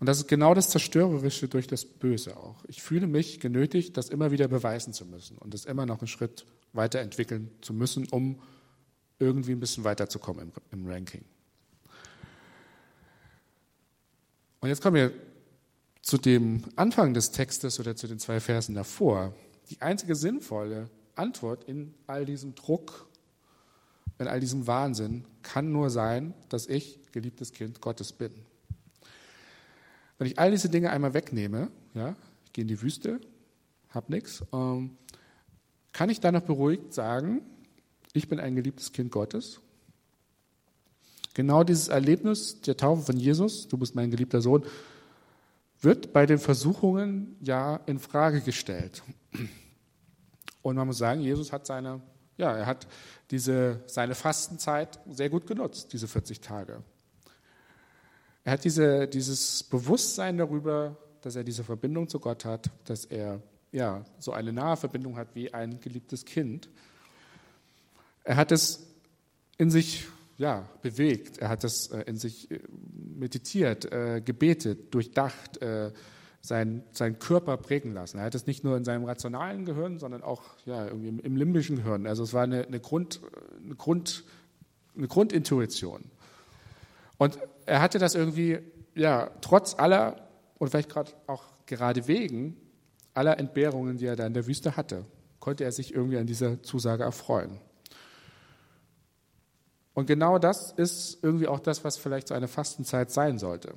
Und 0.00 0.08
das 0.08 0.18
ist 0.18 0.28
genau 0.28 0.54
das 0.54 0.70
Zerstörerische 0.70 1.48
durch 1.48 1.66
das 1.66 1.84
Böse 1.84 2.36
auch. 2.36 2.64
Ich 2.66 2.82
fühle 2.82 3.06
mich 3.06 3.40
genötigt, 3.40 3.96
das 3.96 4.08
immer 4.08 4.30
wieder 4.30 4.48
beweisen 4.48 4.92
zu 4.92 5.06
müssen 5.06 5.38
und 5.38 5.54
das 5.54 5.64
immer 5.64 5.86
noch 5.86 6.00
einen 6.00 6.08
Schritt 6.08 6.44
weiterentwickeln 6.72 7.50
zu 7.60 7.72
müssen, 7.72 8.08
um 8.08 8.40
irgendwie 9.18 9.52
ein 9.52 9.60
bisschen 9.60 9.84
weiterzukommen 9.84 10.52
im, 10.70 10.80
im 10.80 10.90
Ranking. 10.90 11.24
Und 14.60 14.68
jetzt 14.68 14.82
kommen 14.82 14.96
wir 14.96 15.12
zu 16.00 16.18
dem 16.18 16.64
Anfang 16.76 17.14
des 17.14 17.30
Textes 17.30 17.80
oder 17.80 17.96
zu 17.96 18.06
den 18.06 18.18
zwei 18.18 18.40
Versen 18.40 18.74
davor. 18.74 19.34
Die 19.70 19.80
einzige 19.80 20.14
sinnvolle 20.14 20.90
Antwort 21.16 21.64
in 21.64 21.94
all 22.06 22.24
diesem 22.24 22.54
Druck, 22.54 23.08
in 24.18 24.28
all 24.28 24.40
diesem 24.40 24.66
Wahnsinn 24.66 25.24
kann 25.42 25.72
nur 25.72 25.90
sein, 25.90 26.34
dass 26.48 26.66
ich 26.66 26.98
geliebtes 27.12 27.52
Kind 27.52 27.80
Gottes 27.80 28.12
bin. 28.12 28.32
Wenn 30.18 30.26
ich 30.26 30.38
all 30.38 30.50
diese 30.50 30.68
Dinge 30.68 30.90
einmal 30.90 31.14
wegnehme, 31.14 31.70
ja, 31.94 32.14
ich 32.44 32.52
gehe 32.52 32.62
in 32.62 32.68
die 32.68 32.80
Wüste, 32.80 33.20
habe 33.90 34.12
nichts, 34.12 34.44
ähm, 34.52 34.96
kann 35.92 36.10
ich 36.10 36.20
dann 36.20 36.34
noch 36.34 36.42
beruhigt 36.42 36.92
sagen, 36.92 37.42
ich 38.14 38.28
bin 38.28 38.40
ein 38.40 38.56
geliebtes 38.56 38.92
Kind 38.92 39.12
Gottes? 39.12 39.60
Genau 41.34 41.64
dieses 41.64 41.88
Erlebnis 41.88 42.60
der 42.60 42.76
Taufe 42.76 43.02
von 43.02 43.16
Jesus, 43.16 43.68
du 43.68 43.76
bist 43.76 43.94
mein 43.94 44.10
geliebter 44.10 44.40
Sohn, 44.40 44.64
wird 45.80 46.12
bei 46.12 46.24
den 46.24 46.38
Versuchungen 46.38 47.36
ja 47.40 47.76
in 47.86 47.98
Frage 47.98 48.40
gestellt. 48.40 49.02
Und 50.62 50.76
man 50.76 50.86
muss 50.86 50.98
sagen, 50.98 51.20
Jesus 51.20 51.52
hat 51.52 51.66
seine, 51.66 52.00
ja, 52.38 52.56
er 52.56 52.66
hat 52.66 52.86
diese, 53.30 53.82
seine 53.86 54.14
Fastenzeit 54.14 54.98
sehr 55.10 55.28
gut 55.28 55.46
genutzt, 55.46 55.92
diese 55.92 56.08
40 56.08 56.40
Tage. 56.40 56.82
Er 58.44 58.52
hat 58.52 58.64
diese, 58.64 59.08
dieses 59.08 59.64
Bewusstsein 59.64 60.38
darüber, 60.38 60.96
dass 61.20 61.34
er 61.34 61.44
diese 61.44 61.64
Verbindung 61.64 62.08
zu 62.08 62.20
Gott 62.20 62.44
hat, 62.44 62.70
dass 62.84 63.04
er 63.06 63.42
ja, 63.72 64.04
so 64.20 64.32
eine 64.32 64.52
nahe 64.52 64.76
Verbindung 64.76 65.16
hat 65.16 65.34
wie 65.34 65.52
ein 65.52 65.80
geliebtes 65.80 66.24
Kind. 66.24 66.68
Er 68.24 68.36
hat 68.36 68.52
es 68.52 68.86
in 69.58 69.70
sich 69.70 70.06
ja, 70.36 70.68
bewegt, 70.82 71.38
er 71.38 71.48
hat 71.48 71.64
es 71.64 71.88
äh, 71.88 72.02
in 72.02 72.16
sich 72.16 72.50
äh, 72.50 72.58
meditiert, 73.16 73.90
äh, 73.92 74.20
gebetet, 74.20 74.92
durchdacht, 74.92 75.60
sein, 76.40 76.82
seinen 76.90 77.18
Körper 77.18 77.56
prägen 77.56 77.94
lassen. 77.94 78.18
Er 78.18 78.24
hat 78.24 78.34
es 78.34 78.46
nicht 78.46 78.64
nur 78.64 78.76
in 78.76 78.84
seinem 78.84 79.04
rationalen 79.04 79.64
Gehirn, 79.64 79.98
sondern 79.98 80.22
auch 80.22 80.42
ja, 80.66 80.84
irgendwie 80.84 81.08
im, 81.08 81.20
im 81.20 81.36
limbischen 81.36 81.76
Gehirn. 81.76 82.06
Also 82.06 82.22
es 82.22 82.34
war 82.34 82.42
eine, 82.42 82.66
eine, 82.66 82.80
Grund, 82.80 83.20
eine, 83.64 83.74
Grund, 83.76 84.24
eine 84.94 85.08
Grundintuition. 85.08 86.04
Und 87.16 87.38
er 87.64 87.80
hatte 87.80 87.98
das 87.98 88.14
irgendwie, 88.14 88.58
ja, 88.94 89.30
trotz 89.40 89.74
aller 89.78 90.28
und 90.58 90.68
vielleicht 90.68 90.90
gerade 90.90 91.12
auch 91.26 91.44
gerade 91.66 92.06
wegen 92.08 92.56
aller 93.14 93.38
Entbehrungen, 93.38 93.96
die 93.96 94.06
er 94.06 94.16
da 94.16 94.26
in 94.26 94.34
der 94.34 94.46
Wüste 94.46 94.76
hatte, 94.76 95.06
konnte 95.40 95.64
er 95.64 95.72
sich 95.72 95.94
irgendwie 95.94 96.18
an 96.18 96.26
dieser 96.26 96.62
Zusage 96.62 97.04
erfreuen. 97.04 97.58
Und 99.94 100.06
genau 100.06 100.38
das 100.38 100.72
ist 100.72 101.18
irgendwie 101.22 101.46
auch 101.46 101.60
das, 101.60 101.84
was 101.84 101.96
vielleicht 101.96 102.28
so 102.28 102.34
eine 102.34 102.48
Fastenzeit 102.48 103.10
sein 103.10 103.38
sollte. 103.38 103.74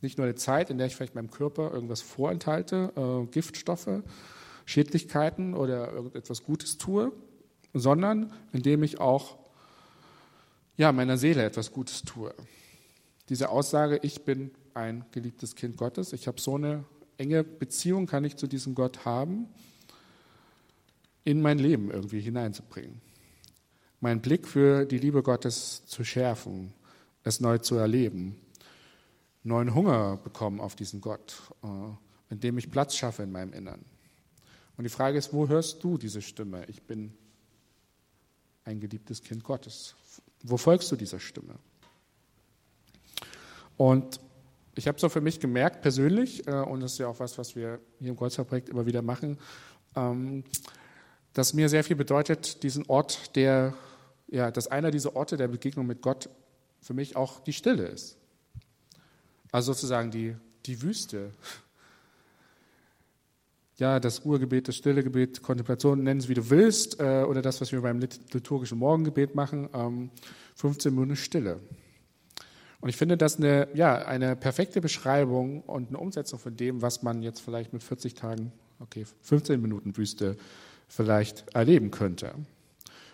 Nicht 0.00 0.16
nur 0.16 0.26
eine 0.26 0.36
Zeit, 0.36 0.70
in 0.70 0.78
der 0.78 0.86
ich 0.86 0.96
vielleicht 0.96 1.14
meinem 1.14 1.30
Körper 1.30 1.72
irgendwas 1.72 2.02
vorenthalte, 2.02 2.92
äh, 2.96 3.26
Giftstoffe, 3.26 4.02
Schädlichkeiten 4.64 5.54
oder 5.54 5.92
irgendetwas 5.92 6.44
Gutes 6.44 6.78
tue, 6.78 7.12
sondern 7.74 8.32
indem 8.52 8.82
ich 8.82 9.00
auch 9.00 9.38
ja, 10.76 10.92
meiner 10.92 11.16
Seele 11.18 11.44
etwas 11.44 11.72
Gutes 11.72 12.02
tue. 12.02 12.34
Diese 13.28 13.48
Aussage, 13.48 13.98
ich 14.02 14.24
bin 14.24 14.50
ein 14.74 15.04
geliebtes 15.10 15.56
Kind 15.56 15.76
Gottes, 15.76 16.12
ich 16.12 16.28
habe 16.28 16.40
so 16.40 16.54
eine 16.56 16.84
enge 17.18 17.42
Beziehung, 17.42 18.06
kann 18.06 18.24
ich 18.24 18.36
zu 18.36 18.46
diesem 18.46 18.74
Gott 18.74 19.04
haben, 19.04 19.48
in 21.24 21.40
mein 21.40 21.58
Leben 21.58 21.90
irgendwie 21.90 22.20
hineinzubringen. 22.20 23.00
Meinen 24.06 24.20
Blick 24.20 24.46
für 24.46 24.84
die 24.84 24.98
Liebe 24.98 25.20
Gottes 25.24 25.84
zu 25.86 26.04
schärfen, 26.04 26.72
es 27.24 27.40
neu 27.40 27.58
zu 27.58 27.74
erleben, 27.74 28.36
neuen 29.42 29.74
Hunger 29.74 30.16
bekommen 30.22 30.60
auf 30.60 30.76
diesen 30.76 31.00
Gott, 31.00 31.42
äh, 31.64 31.66
indem 32.30 32.56
ich 32.56 32.70
Platz 32.70 32.94
schaffe 32.94 33.24
in 33.24 33.32
meinem 33.32 33.52
Innern. 33.52 33.84
Und 34.76 34.84
die 34.84 34.90
Frage 34.90 35.18
ist, 35.18 35.32
wo 35.32 35.48
hörst 35.48 35.82
du 35.82 35.98
diese 35.98 36.22
Stimme? 36.22 36.64
Ich 36.68 36.84
bin 36.84 37.14
ein 38.64 38.78
geliebtes 38.78 39.24
Kind 39.24 39.42
Gottes. 39.42 39.96
Wo 40.44 40.56
folgst 40.56 40.92
du 40.92 40.94
dieser 40.94 41.18
Stimme? 41.18 41.56
Und 43.76 44.20
ich 44.76 44.86
habe 44.86 45.00
so 45.00 45.08
für 45.08 45.20
mich 45.20 45.40
gemerkt, 45.40 45.82
persönlich, 45.82 46.46
äh, 46.46 46.52
und 46.52 46.78
das 46.78 46.92
ist 46.92 46.98
ja 46.98 47.08
auch 47.08 47.18
was, 47.18 47.38
was 47.38 47.56
wir 47.56 47.80
hier 47.98 48.10
im 48.10 48.16
Kreuzfahrt 48.16 48.68
immer 48.68 48.86
wieder 48.86 49.02
machen, 49.02 49.36
ähm, 49.96 50.44
dass 51.32 51.54
mir 51.54 51.68
sehr 51.68 51.82
viel 51.82 51.96
bedeutet, 51.96 52.62
diesen 52.62 52.86
Ort, 52.86 53.34
der, 53.34 53.74
ja, 54.28 54.50
dass 54.50 54.68
einer 54.68 54.90
dieser 54.90 55.16
Orte 55.16 55.36
der 55.36 55.48
Begegnung 55.48 55.86
mit 55.86 56.02
Gott 56.02 56.28
für 56.80 56.94
mich 56.94 57.16
auch 57.16 57.40
die 57.40 57.52
Stille 57.52 57.86
ist. 57.86 58.16
Also 59.52 59.72
sozusagen 59.72 60.10
die, 60.10 60.36
die 60.66 60.82
Wüste. 60.82 61.30
Ja, 63.78 64.00
das 64.00 64.24
Ruhegebet, 64.24 64.68
das 64.68 64.76
Stillegebet, 64.76 65.42
Kontemplation, 65.42 66.02
nennen 66.02 66.18
es 66.20 66.30
wie 66.30 66.34
du 66.34 66.48
willst, 66.48 66.98
äh, 66.98 67.24
oder 67.24 67.42
das, 67.42 67.60
was 67.60 67.72
wir 67.72 67.82
beim 67.82 68.00
liturgischen 68.00 68.78
Morgengebet 68.78 69.34
machen, 69.34 69.68
ähm, 69.74 70.10
15 70.54 70.94
Minuten 70.94 71.14
Stille. 71.14 71.60
Und 72.80 72.88
ich 72.88 72.96
finde 72.96 73.18
das 73.18 73.36
eine, 73.36 73.68
ja, 73.74 73.96
eine 73.96 74.34
perfekte 74.34 74.80
Beschreibung 74.80 75.60
und 75.62 75.88
eine 75.88 75.98
Umsetzung 75.98 76.38
von 76.38 76.56
dem, 76.56 76.80
was 76.80 77.02
man 77.02 77.22
jetzt 77.22 77.40
vielleicht 77.40 77.74
mit 77.74 77.82
40 77.82 78.14
Tagen, 78.14 78.50
okay, 78.80 79.04
15 79.22 79.60
Minuten 79.60 79.96
Wüste 79.98 80.38
vielleicht 80.88 81.44
erleben 81.54 81.90
könnte. 81.90 82.32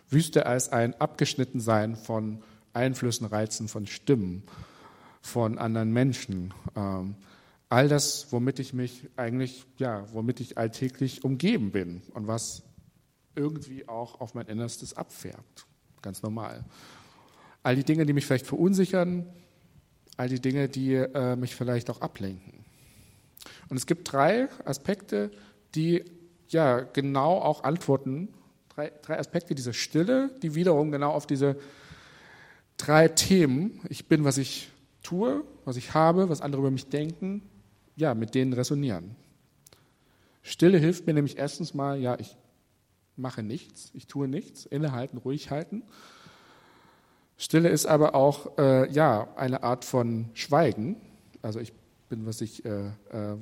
Wüste 0.08 0.46
als 0.46 0.70
ein 0.70 0.94
Abgeschnittensein 1.00 1.96
von 1.96 2.42
Einflüssen, 2.72 3.26
Reizen, 3.26 3.68
von 3.68 3.86
Stimmen, 3.86 4.42
von 5.20 5.58
anderen 5.58 5.92
Menschen. 5.92 6.52
Ähm, 6.76 7.16
all 7.68 7.88
das, 7.88 8.30
womit 8.30 8.58
ich 8.58 8.72
mich 8.74 9.08
eigentlich, 9.16 9.64
ja, 9.78 10.06
womit 10.12 10.40
ich 10.40 10.58
alltäglich 10.58 11.24
umgeben 11.24 11.70
bin 11.70 12.02
und 12.12 12.26
was 12.26 12.62
irgendwie 13.34 13.88
auch 13.88 14.20
auf 14.20 14.34
mein 14.34 14.46
Innerstes 14.46 14.94
abfärbt. 14.94 15.66
Ganz 16.02 16.22
normal. 16.22 16.64
All 17.62 17.76
die 17.76 17.84
Dinge, 17.84 18.04
die 18.04 18.12
mich 18.12 18.26
vielleicht 18.26 18.46
verunsichern, 18.46 19.26
all 20.16 20.28
die 20.28 20.40
Dinge, 20.40 20.68
die 20.68 20.94
äh, 20.94 21.36
mich 21.36 21.54
vielleicht 21.54 21.88
auch 21.90 22.00
ablenken. 22.00 22.64
Und 23.68 23.76
es 23.76 23.86
gibt 23.86 24.12
drei 24.12 24.48
Aspekte, 24.64 25.30
die 25.74 26.04
ja 26.48 26.80
genau 26.80 27.38
auch 27.38 27.64
antworten, 27.64 28.28
drei, 28.74 28.92
drei 29.02 29.18
Aspekte 29.18 29.54
dieser 29.54 29.72
Stille, 29.72 30.30
die 30.42 30.54
wiederum 30.54 30.90
genau 30.90 31.12
auf 31.12 31.26
diese 31.26 31.56
drei 32.76 33.08
Themen, 33.08 33.80
ich 33.88 34.06
bin, 34.06 34.24
was 34.24 34.38
ich 34.38 34.70
tue, 35.02 35.44
was 35.64 35.76
ich 35.76 35.94
habe, 35.94 36.28
was 36.28 36.40
andere 36.40 36.61
über 36.61 36.70
mich 36.70 36.88
denken, 36.88 37.42
ja, 37.96 38.14
mit 38.14 38.35
denen 38.35 38.52
resonieren. 38.52 39.16
Stille 40.42 40.78
hilft 40.78 41.06
mir 41.06 41.14
nämlich 41.14 41.38
erstens 41.38 41.74
mal, 41.74 41.98
ja, 42.00 42.18
ich 42.18 42.37
mache 43.16 43.42
nichts, 43.42 43.90
ich 43.94 44.06
tue 44.06 44.26
nichts, 44.26 44.66
innehalten, 44.66 45.18
ruhig 45.18 45.50
halten. 45.50 45.82
Stille 47.37 47.68
ist 47.68 47.87
aber 47.87 48.14
auch 48.14 48.58
äh, 48.58 48.90
ja 48.90 49.28
eine 49.37 49.62
Art 49.62 49.85
von 49.85 50.30
Schweigen. 50.35 50.96
Also 51.42 51.61
ich 51.61 51.72
bin, 52.08 52.26
was 52.26 52.40
ich, 52.40 52.64
äh, 52.64 52.87
äh, 52.87 53.37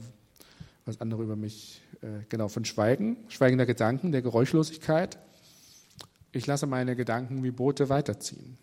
was 0.90 1.00
andere 1.00 1.22
über 1.22 1.36
mich, 1.36 1.82
äh, 2.02 2.24
genau 2.28 2.48
von 2.48 2.64
Schweigen, 2.64 3.16
Schweigen 3.28 3.58
der 3.58 3.66
Gedanken, 3.66 4.10
der 4.10 4.22
Geräuschlosigkeit. 4.22 5.18
Ich 6.32 6.46
lasse 6.46 6.66
meine 6.66 6.96
Gedanken 6.96 7.44
wie 7.44 7.52
Boote 7.52 7.88
weiterziehen. 7.88 8.58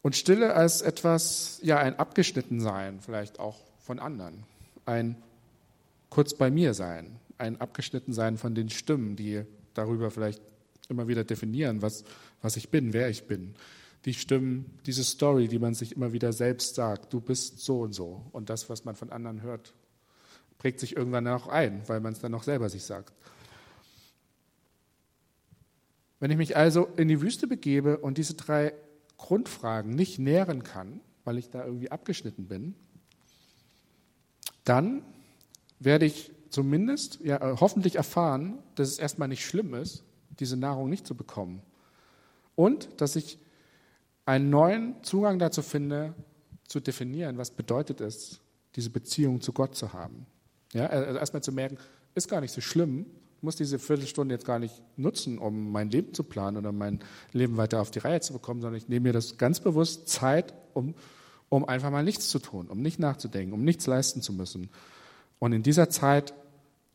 Und 0.00 0.14
Stille 0.14 0.54
als 0.54 0.80
etwas, 0.80 1.58
ja, 1.62 1.78
ein 1.78 1.98
Abgeschnittensein, 1.98 3.00
vielleicht 3.00 3.40
auch 3.40 3.58
von 3.80 3.98
anderen. 3.98 4.44
Ein 4.86 5.16
kurz 6.08 6.34
bei 6.34 6.50
mir 6.50 6.72
sein, 6.72 7.18
ein 7.38 7.60
Abgeschnittensein 7.60 8.38
von 8.38 8.54
den 8.54 8.70
Stimmen, 8.70 9.16
die 9.16 9.42
darüber 9.72 10.12
vielleicht 10.12 10.40
immer 10.88 11.08
wieder 11.08 11.24
definieren, 11.24 11.82
was, 11.82 12.04
was 12.42 12.56
ich 12.56 12.68
bin, 12.68 12.92
wer 12.92 13.08
ich 13.08 13.24
bin. 13.26 13.56
Die 14.04 14.14
Stimmen, 14.14 14.78
diese 14.86 15.04
Story, 15.04 15.48
die 15.48 15.58
man 15.58 15.74
sich 15.74 15.96
immer 15.96 16.12
wieder 16.12 16.32
selbst 16.32 16.74
sagt, 16.74 17.12
du 17.12 17.20
bist 17.20 17.60
so 17.60 17.80
und 17.80 17.92
so. 17.92 18.26
Und 18.32 18.50
das, 18.50 18.68
was 18.68 18.84
man 18.84 18.94
von 18.94 19.10
anderen 19.10 19.42
hört, 19.42 19.74
prägt 20.58 20.80
sich 20.80 20.96
irgendwann 20.96 21.26
auch 21.28 21.46
ein, 21.46 21.82
weil 21.88 22.00
man 22.00 22.12
es 22.12 22.20
dann 22.20 22.32
noch 22.32 22.42
selber 22.42 22.68
sich 22.68 22.84
sagt. 22.84 23.12
Wenn 26.20 26.30
ich 26.30 26.36
mich 26.36 26.56
also 26.56 26.86
in 26.96 27.08
die 27.08 27.20
Wüste 27.20 27.46
begebe 27.46 27.98
und 27.98 28.18
diese 28.18 28.34
drei 28.34 28.72
Grundfragen 29.18 29.94
nicht 29.94 30.18
nähren 30.18 30.62
kann, 30.62 31.00
weil 31.24 31.38
ich 31.38 31.50
da 31.50 31.64
irgendwie 31.64 31.90
abgeschnitten 31.90 32.46
bin, 32.46 32.74
dann 34.64 35.02
werde 35.80 36.06
ich 36.06 36.32
zumindest 36.50 37.20
ja, 37.20 37.36
äh, 37.36 37.56
hoffentlich 37.58 37.96
erfahren, 37.96 38.58
dass 38.74 38.88
es 38.88 38.98
erstmal 38.98 39.28
nicht 39.28 39.44
schlimm 39.44 39.74
ist, 39.74 40.04
diese 40.38 40.56
Nahrung 40.56 40.88
nicht 40.88 41.06
zu 41.06 41.14
bekommen. 41.14 41.62
Und 42.54 43.00
dass 43.00 43.16
ich 43.16 43.38
einen 44.26 44.50
neuen 44.50 45.02
Zugang 45.02 45.38
dazu 45.38 45.62
finde, 45.62 46.14
zu 46.66 46.80
definieren, 46.80 47.38
was 47.38 47.50
bedeutet 47.50 48.00
es, 48.00 48.40
diese 48.74 48.90
Beziehung 48.90 49.40
zu 49.40 49.52
Gott 49.52 49.74
zu 49.76 49.92
haben. 49.92 50.26
Ja, 50.72 50.86
also 50.86 51.18
erstmal 51.18 51.42
zu 51.42 51.52
merken, 51.52 51.78
ist 52.14 52.28
gar 52.28 52.40
nicht 52.40 52.52
so 52.52 52.60
schlimm, 52.60 53.06
muss 53.42 53.56
diese 53.56 53.78
Viertelstunde 53.78 54.34
jetzt 54.34 54.46
gar 54.46 54.58
nicht 54.58 54.82
nutzen, 54.96 55.38
um 55.38 55.70
mein 55.70 55.90
Leben 55.90 56.14
zu 56.14 56.24
planen 56.24 56.56
oder 56.56 56.72
mein 56.72 57.00
Leben 57.32 57.56
weiter 57.56 57.80
auf 57.80 57.90
die 57.90 57.98
Reihe 57.98 58.20
zu 58.20 58.32
bekommen, 58.32 58.62
sondern 58.62 58.78
ich 58.78 58.88
nehme 58.88 59.08
mir 59.08 59.12
das 59.12 59.36
ganz 59.36 59.60
bewusst 59.60 60.08
Zeit, 60.08 60.54
um, 60.72 60.94
um 61.50 61.68
einfach 61.68 61.90
mal 61.90 62.02
nichts 62.02 62.28
zu 62.28 62.38
tun, 62.38 62.68
um 62.68 62.80
nicht 62.80 62.98
nachzudenken, 62.98 63.52
um 63.52 63.62
nichts 63.62 63.86
leisten 63.86 64.22
zu 64.22 64.32
müssen. 64.32 64.70
Und 65.38 65.52
in 65.52 65.62
dieser 65.62 65.90
Zeit 65.90 66.32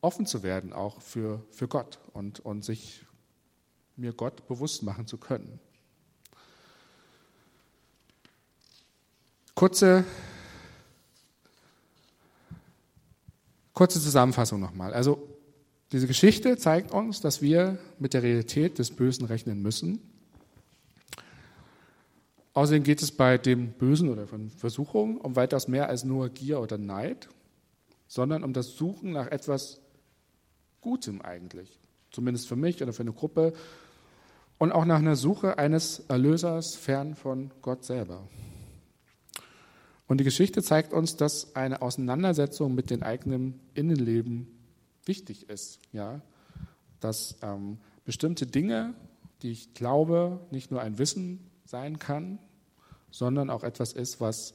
offen 0.00 0.26
zu 0.26 0.42
werden, 0.42 0.72
auch 0.72 1.00
für, 1.00 1.42
für 1.50 1.68
Gott 1.68 2.00
und, 2.12 2.40
und 2.40 2.64
sich 2.64 3.06
mir 3.96 4.12
Gott 4.12 4.46
bewusst 4.48 4.82
machen 4.82 5.06
zu 5.06 5.18
können. 5.18 5.60
Kurze, 9.60 10.06
kurze 13.74 14.00
Zusammenfassung 14.00 14.58
nochmal. 14.58 14.94
Also 14.94 15.28
diese 15.92 16.06
Geschichte 16.06 16.56
zeigt 16.56 16.92
uns, 16.92 17.20
dass 17.20 17.42
wir 17.42 17.76
mit 17.98 18.14
der 18.14 18.22
Realität 18.22 18.78
des 18.78 18.90
Bösen 18.90 19.26
rechnen 19.26 19.60
müssen. 19.60 20.00
Außerdem 22.54 22.84
geht 22.84 23.02
es 23.02 23.12
bei 23.12 23.36
dem 23.36 23.72
Bösen 23.72 24.08
oder 24.08 24.26
von 24.26 24.48
Versuchungen 24.48 25.18
um 25.18 25.36
weitaus 25.36 25.68
mehr 25.68 25.90
als 25.90 26.04
nur 26.04 26.30
Gier 26.30 26.58
oder 26.62 26.78
Neid, 26.78 27.28
sondern 28.08 28.44
um 28.44 28.54
das 28.54 28.76
Suchen 28.76 29.12
nach 29.12 29.26
etwas 29.26 29.82
Gutem 30.80 31.20
eigentlich. 31.20 31.78
Zumindest 32.12 32.48
für 32.48 32.56
mich 32.56 32.82
oder 32.82 32.94
für 32.94 33.02
eine 33.02 33.12
Gruppe. 33.12 33.52
Und 34.56 34.72
auch 34.72 34.86
nach 34.86 35.00
einer 35.00 35.16
Suche 35.16 35.58
eines 35.58 35.98
Erlösers 36.08 36.76
fern 36.76 37.14
von 37.14 37.50
Gott 37.60 37.84
selber. 37.84 38.26
Und 40.10 40.18
die 40.18 40.24
Geschichte 40.24 40.60
zeigt 40.60 40.92
uns, 40.92 41.14
dass 41.14 41.54
eine 41.54 41.82
Auseinandersetzung 41.82 42.74
mit 42.74 42.90
dem 42.90 43.04
eigenen 43.04 43.60
Innenleben 43.74 44.48
wichtig 45.04 45.48
ist, 45.48 45.78
ja, 45.92 46.20
dass 46.98 47.36
ähm, 47.42 47.78
bestimmte 48.04 48.44
Dinge, 48.44 48.94
die 49.42 49.52
ich 49.52 49.72
glaube, 49.72 50.40
nicht 50.50 50.72
nur 50.72 50.80
ein 50.82 50.98
Wissen 50.98 51.48
sein 51.64 52.00
kann, 52.00 52.40
sondern 53.12 53.50
auch 53.50 53.62
etwas 53.62 53.92
ist, 53.92 54.20
was 54.20 54.54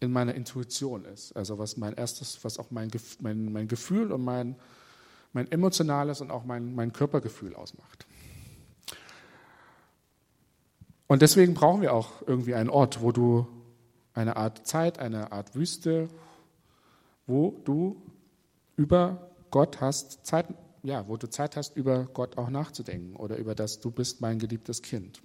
in 0.00 0.10
meiner 0.10 0.34
Intuition 0.34 1.04
ist. 1.04 1.36
Also 1.36 1.58
was 1.60 1.76
mein 1.76 1.92
erstes, 1.92 2.42
was 2.42 2.58
auch 2.58 2.72
mein, 2.72 2.90
mein, 3.20 3.52
mein 3.52 3.68
Gefühl 3.68 4.10
und 4.10 4.24
mein, 4.24 4.56
mein 5.32 5.48
emotionales 5.52 6.20
und 6.20 6.32
auch 6.32 6.44
mein, 6.44 6.74
mein 6.74 6.92
Körpergefühl 6.92 7.54
ausmacht. 7.54 8.04
Und 11.06 11.22
deswegen 11.22 11.54
brauchen 11.54 11.82
wir 11.82 11.92
auch 11.92 12.26
irgendwie 12.26 12.56
einen 12.56 12.68
Ort, 12.68 13.00
wo 13.00 13.12
du 13.12 13.46
eine 14.16 14.36
Art 14.36 14.66
Zeit, 14.66 14.98
eine 14.98 15.30
Art 15.30 15.54
Wüste, 15.54 16.08
wo 17.26 17.60
du 17.64 18.02
über 18.76 19.30
Gott 19.50 19.80
hast, 19.80 20.24
Zeit, 20.26 20.46
ja, 20.82 21.06
wo 21.06 21.16
du 21.16 21.28
Zeit 21.28 21.56
hast, 21.56 21.76
über 21.76 22.04
Gott 22.06 22.38
auch 22.38 22.48
nachzudenken 22.48 23.14
oder 23.16 23.36
über 23.36 23.54
das, 23.54 23.78
du 23.80 23.90
bist 23.90 24.20
mein 24.20 24.38
geliebtes 24.38 24.82
Kind. 24.82 25.22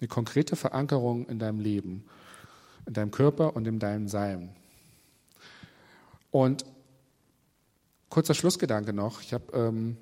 eine 0.00 0.08
konkrete 0.08 0.56
Verankerung 0.56 1.26
in 1.26 1.38
deinem 1.38 1.60
Leben, 1.60 2.04
in 2.86 2.94
deinem 2.94 3.10
Körper 3.10 3.54
und 3.54 3.66
in 3.66 3.78
deinem 3.78 4.08
Sein. 4.08 4.54
Und 6.30 6.64
kurzer 8.08 8.34
Schlussgedanke 8.34 8.92
noch. 8.92 9.20
Ich 9.20 9.34
habe 9.34 9.52
ähm, 9.52 9.96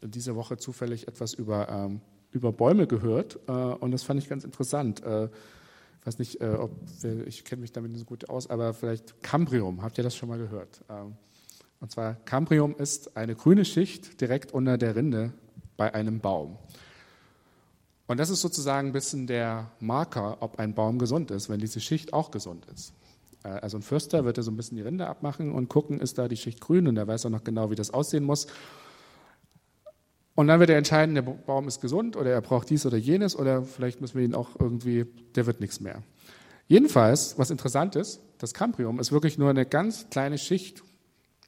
diese 0.00 0.36
Woche 0.36 0.58
zufällig 0.58 1.08
etwas 1.08 1.32
über, 1.32 1.68
ähm, 1.68 2.02
über 2.30 2.52
Bäume 2.52 2.86
gehört 2.86 3.38
äh, 3.48 3.52
und 3.52 3.90
das 3.90 4.02
fand 4.02 4.20
ich 4.20 4.28
ganz 4.28 4.44
interessant. 4.44 5.02
Äh, 5.02 5.28
weiß 6.04 6.18
nicht, 6.18 6.40
äh, 6.40 6.56
ob 6.58 6.72
wir, 7.00 7.26
ich 7.26 7.44
kenne 7.44 7.60
mich 7.60 7.72
damit 7.72 7.92
nicht 7.92 8.00
so 8.00 8.06
gut 8.06 8.28
aus, 8.28 8.48
aber 8.50 8.74
vielleicht 8.74 9.22
Cambrium, 9.22 9.82
habt 9.82 9.98
ihr 9.98 10.04
das 10.04 10.16
schon 10.16 10.28
mal 10.28 10.38
gehört? 10.38 10.82
Ähm, 10.88 11.14
und 11.80 11.90
zwar 11.90 12.14
Cambrium 12.14 12.76
ist 12.76 13.16
eine 13.16 13.34
grüne 13.34 13.64
Schicht 13.64 14.20
direkt 14.20 14.52
unter 14.52 14.78
der 14.78 14.96
Rinde 14.96 15.32
bei 15.76 15.94
einem 15.94 16.20
Baum. 16.20 16.58
Und 18.06 18.18
das 18.18 18.30
ist 18.30 18.40
sozusagen 18.40 18.88
ein 18.88 18.92
bisschen 18.92 19.26
der 19.26 19.70
Marker, 19.80 20.38
ob 20.40 20.58
ein 20.58 20.74
Baum 20.74 20.98
gesund 20.98 21.30
ist, 21.30 21.48
wenn 21.48 21.60
diese 21.60 21.80
Schicht 21.80 22.12
auch 22.12 22.30
gesund 22.30 22.66
ist. 22.74 22.92
Äh, 23.44 23.48
also 23.48 23.78
ein 23.78 23.82
Förster 23.82 24.24
wird 24.24 24.38
da 24.38 24.42
so 24.42 24.50
ein 24.50 24.56
bisschen 24.56 24.76
die 24.76 24.82
Rinde 24.82 25.06
abmachen 25.06 25.52
und 25.52 25.68
gucken, 25.68 26.00
ist 26.00 26.18
da 26.18 26.28
die 26.28 26.36
Schicht 26.36 26.60
grün 26.60 26.88
und 26.88 26.96
er 26.96 27.06
weiß 27.06 27.26
auch 27.26 27.30
noch 27.30 27.44
genau, 27.44 27.70
wie 27.70 27.74
das 27.74 27.90
aussehen 27.90 28.24
muss. 28.24 28.46
Und 30.34 30.46
dann 30.48 30.60
wird 30.60 30.70
er 30.70 30.78
entscheiden, 30.78 31.14
der 31.14 31.22
Baum 31.22 31.68
ist 31.68 31.80
gesund 31.80 32.16
oder 32.16 32.30
er 32.30 32.40
braucht 32.40 32.70
dies 32.70 32.86
oder 32.86 32.96
jenes 32.96 33.36
oder 33.36 33.64
vielleicht 33.64 34.00
müssen 34.00 34.18
wir 34.18 34.24
ihn 34.24 34.34
auch 34.34 34.58
irgendwie, 34.58 35.04
der 35.34 35.46
wird 35.46 35.60
nichts 35.60 35.80
mehr. 35.80 36.02
Jedenfalls, 36.68 37.38
was 37.38 37.50
interessant 37.50 37.96
ist, 37.96 38.20
das 38.38 38.54
Cambrium 38.54 38.98
ist 38.98 39.12
wirklich 39.12 39.36
nur 39.36 39.50
eine 39.50 39.66
ganz 39.66 40.08
kleine 40.08 40.38
Schicht, 40.38 40.82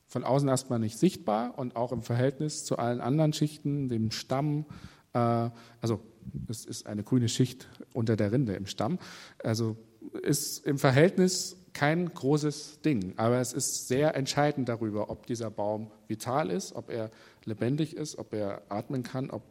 von 0.07 0.23
außen 0.23 0.49
erstmal 0.49 0.79
nicht 0.79 0.99
sichtbar 0.99 1.59
und 1.59 1.77
auch 1.77 1.93
im 1.93 2.03
Verhältnis 2.03 2.65
zu 2.65 2.79
allen 2.79 3.01
anderen 3.01 3.33
Schichten, 3.33 3.89
dem 3.89 4.11
Stamm, 4.11 4.67
äh, 5.15 5.49
also 5.81 6.01
es 6.49 6.65
ist 6.67 6.87
eine 6.87 7.03
grüne 7.03 7.29
Schicht 7.29 7.69
unter 7.95 8.17
der 8.17 8.33
Rinde 8.33 8.55
im 8.55 8.67
Stamm, 8.67 8.99
also 9.43 9.77
ist 10.23 10.67
im 10.67 10.79
Verhältnis 10.79 11.57
kein 11.75 12.15
großes 12.15 12.81
Ding, 12.83 13.13
aber 13.17 13.41
es 13.41 13.53
ist 13.53 13.89
sehr 13.89 14.15
entscheidend 14.15 14.69
darüber, 14.69 15.11
ob 15.11 15.27
dieser 15.27 15.51
Baum 15.51 15.91
vital 16.07 16.51
ist, 16.51 16.75
ob 16.75 16.89
er 16.89 17.11
lebendig 17.45 17.97
ist, 17.97 18.17
ob 18.17 18.33
er 18.33 18.63
atmen 18.69 19.03
kann, 19.03 19.31
ob, 19.31 19.43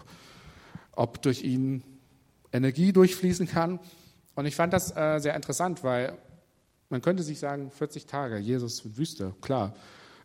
ob 0.93 1.21
durch 1.21 1.43
ihn 1.43 1.83
Energie 2.53 2.93
durchfließen 2.93 3.47
kann. 3.47 3.79
Und 4.35 4.45
ich 4.45 4.55
fand 4.55 4.73
das 4.73 4.95
äh, 4.95 5.19
sehr 5.19 5.35
interessant, 5.35 5.83
weil 5.83 6.17
man 6.89 7.01
könnte 7.01 7.23
sich 7.23 7.39
sagen, 7.39 7.71
40 7.71 8.05
Tage, 8.05 8.37
Jesus 8.37 8.97
Wüste, 8.97 9.35
klar. 9.41 9.75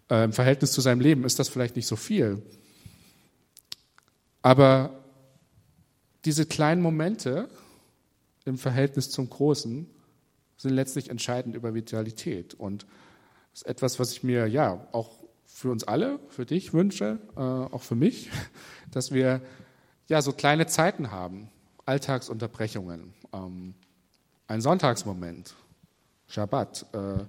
Äh, 0.08 0.24
Im 0.24 0.32
Verhältnis 0.32 0.72
zu 0.72 0.80
seinem 0.80 1.00
Leben 1.00 1.24
ist 1.24 1.38
das 1.38 1.48
vielleicht 1.48 1.76
nicht 1.76 1.86
so 1.86 1.96
viel. 1.96 2.42
Aber 4.40 5.02
diese 6.24 6.46
kleinen 6.46 6.80
Momente 6.80 7.48
im 8.44 8.56
Verhältnis 8.56 9.10
zum 9.10 9.28
Großen 9.28 9.88
sind 10.58 10.72
letztlich 10.74 11.08
entscheidend 11.08 11.56
über 11.56 11.72
Vitalität. 11.72 12.54
Und 12.54 12.84
das 13.52 13.62
ist 13.62 13.66
etwas, 13.66 13.98
was 13.98 14.12
ich 14.12 14.22
mir 14.22 14.46
ja 14.46 14.86
auch 14.92 15.10
für 15.46 15.70
uns 15.70 15.84
alle, 15.84 16.20
für 16.28 16.44
dich 16.44 16.74
wünsche, 16.74 17.18
äh, 17.36 17.40
auch 17.40 17.82
für 17.82 17.94
mich, 17.94 18.30
dass 18.90 19.12
wir 19.12 19.40
ja 20.08 20.20
so 20.20 20.32
kleine 20.32 20.66
Zeiten 20.66 21.10
haben, 21.10 21.48
Alltagsunterbrechungen, 21.86 23.14
ähm, 23.32 23.74
ein 24.46 24.60
Sonntagsmoment, 24.60 25.54
Schabbat, 26.26 26.86
äh, 26.92 27.24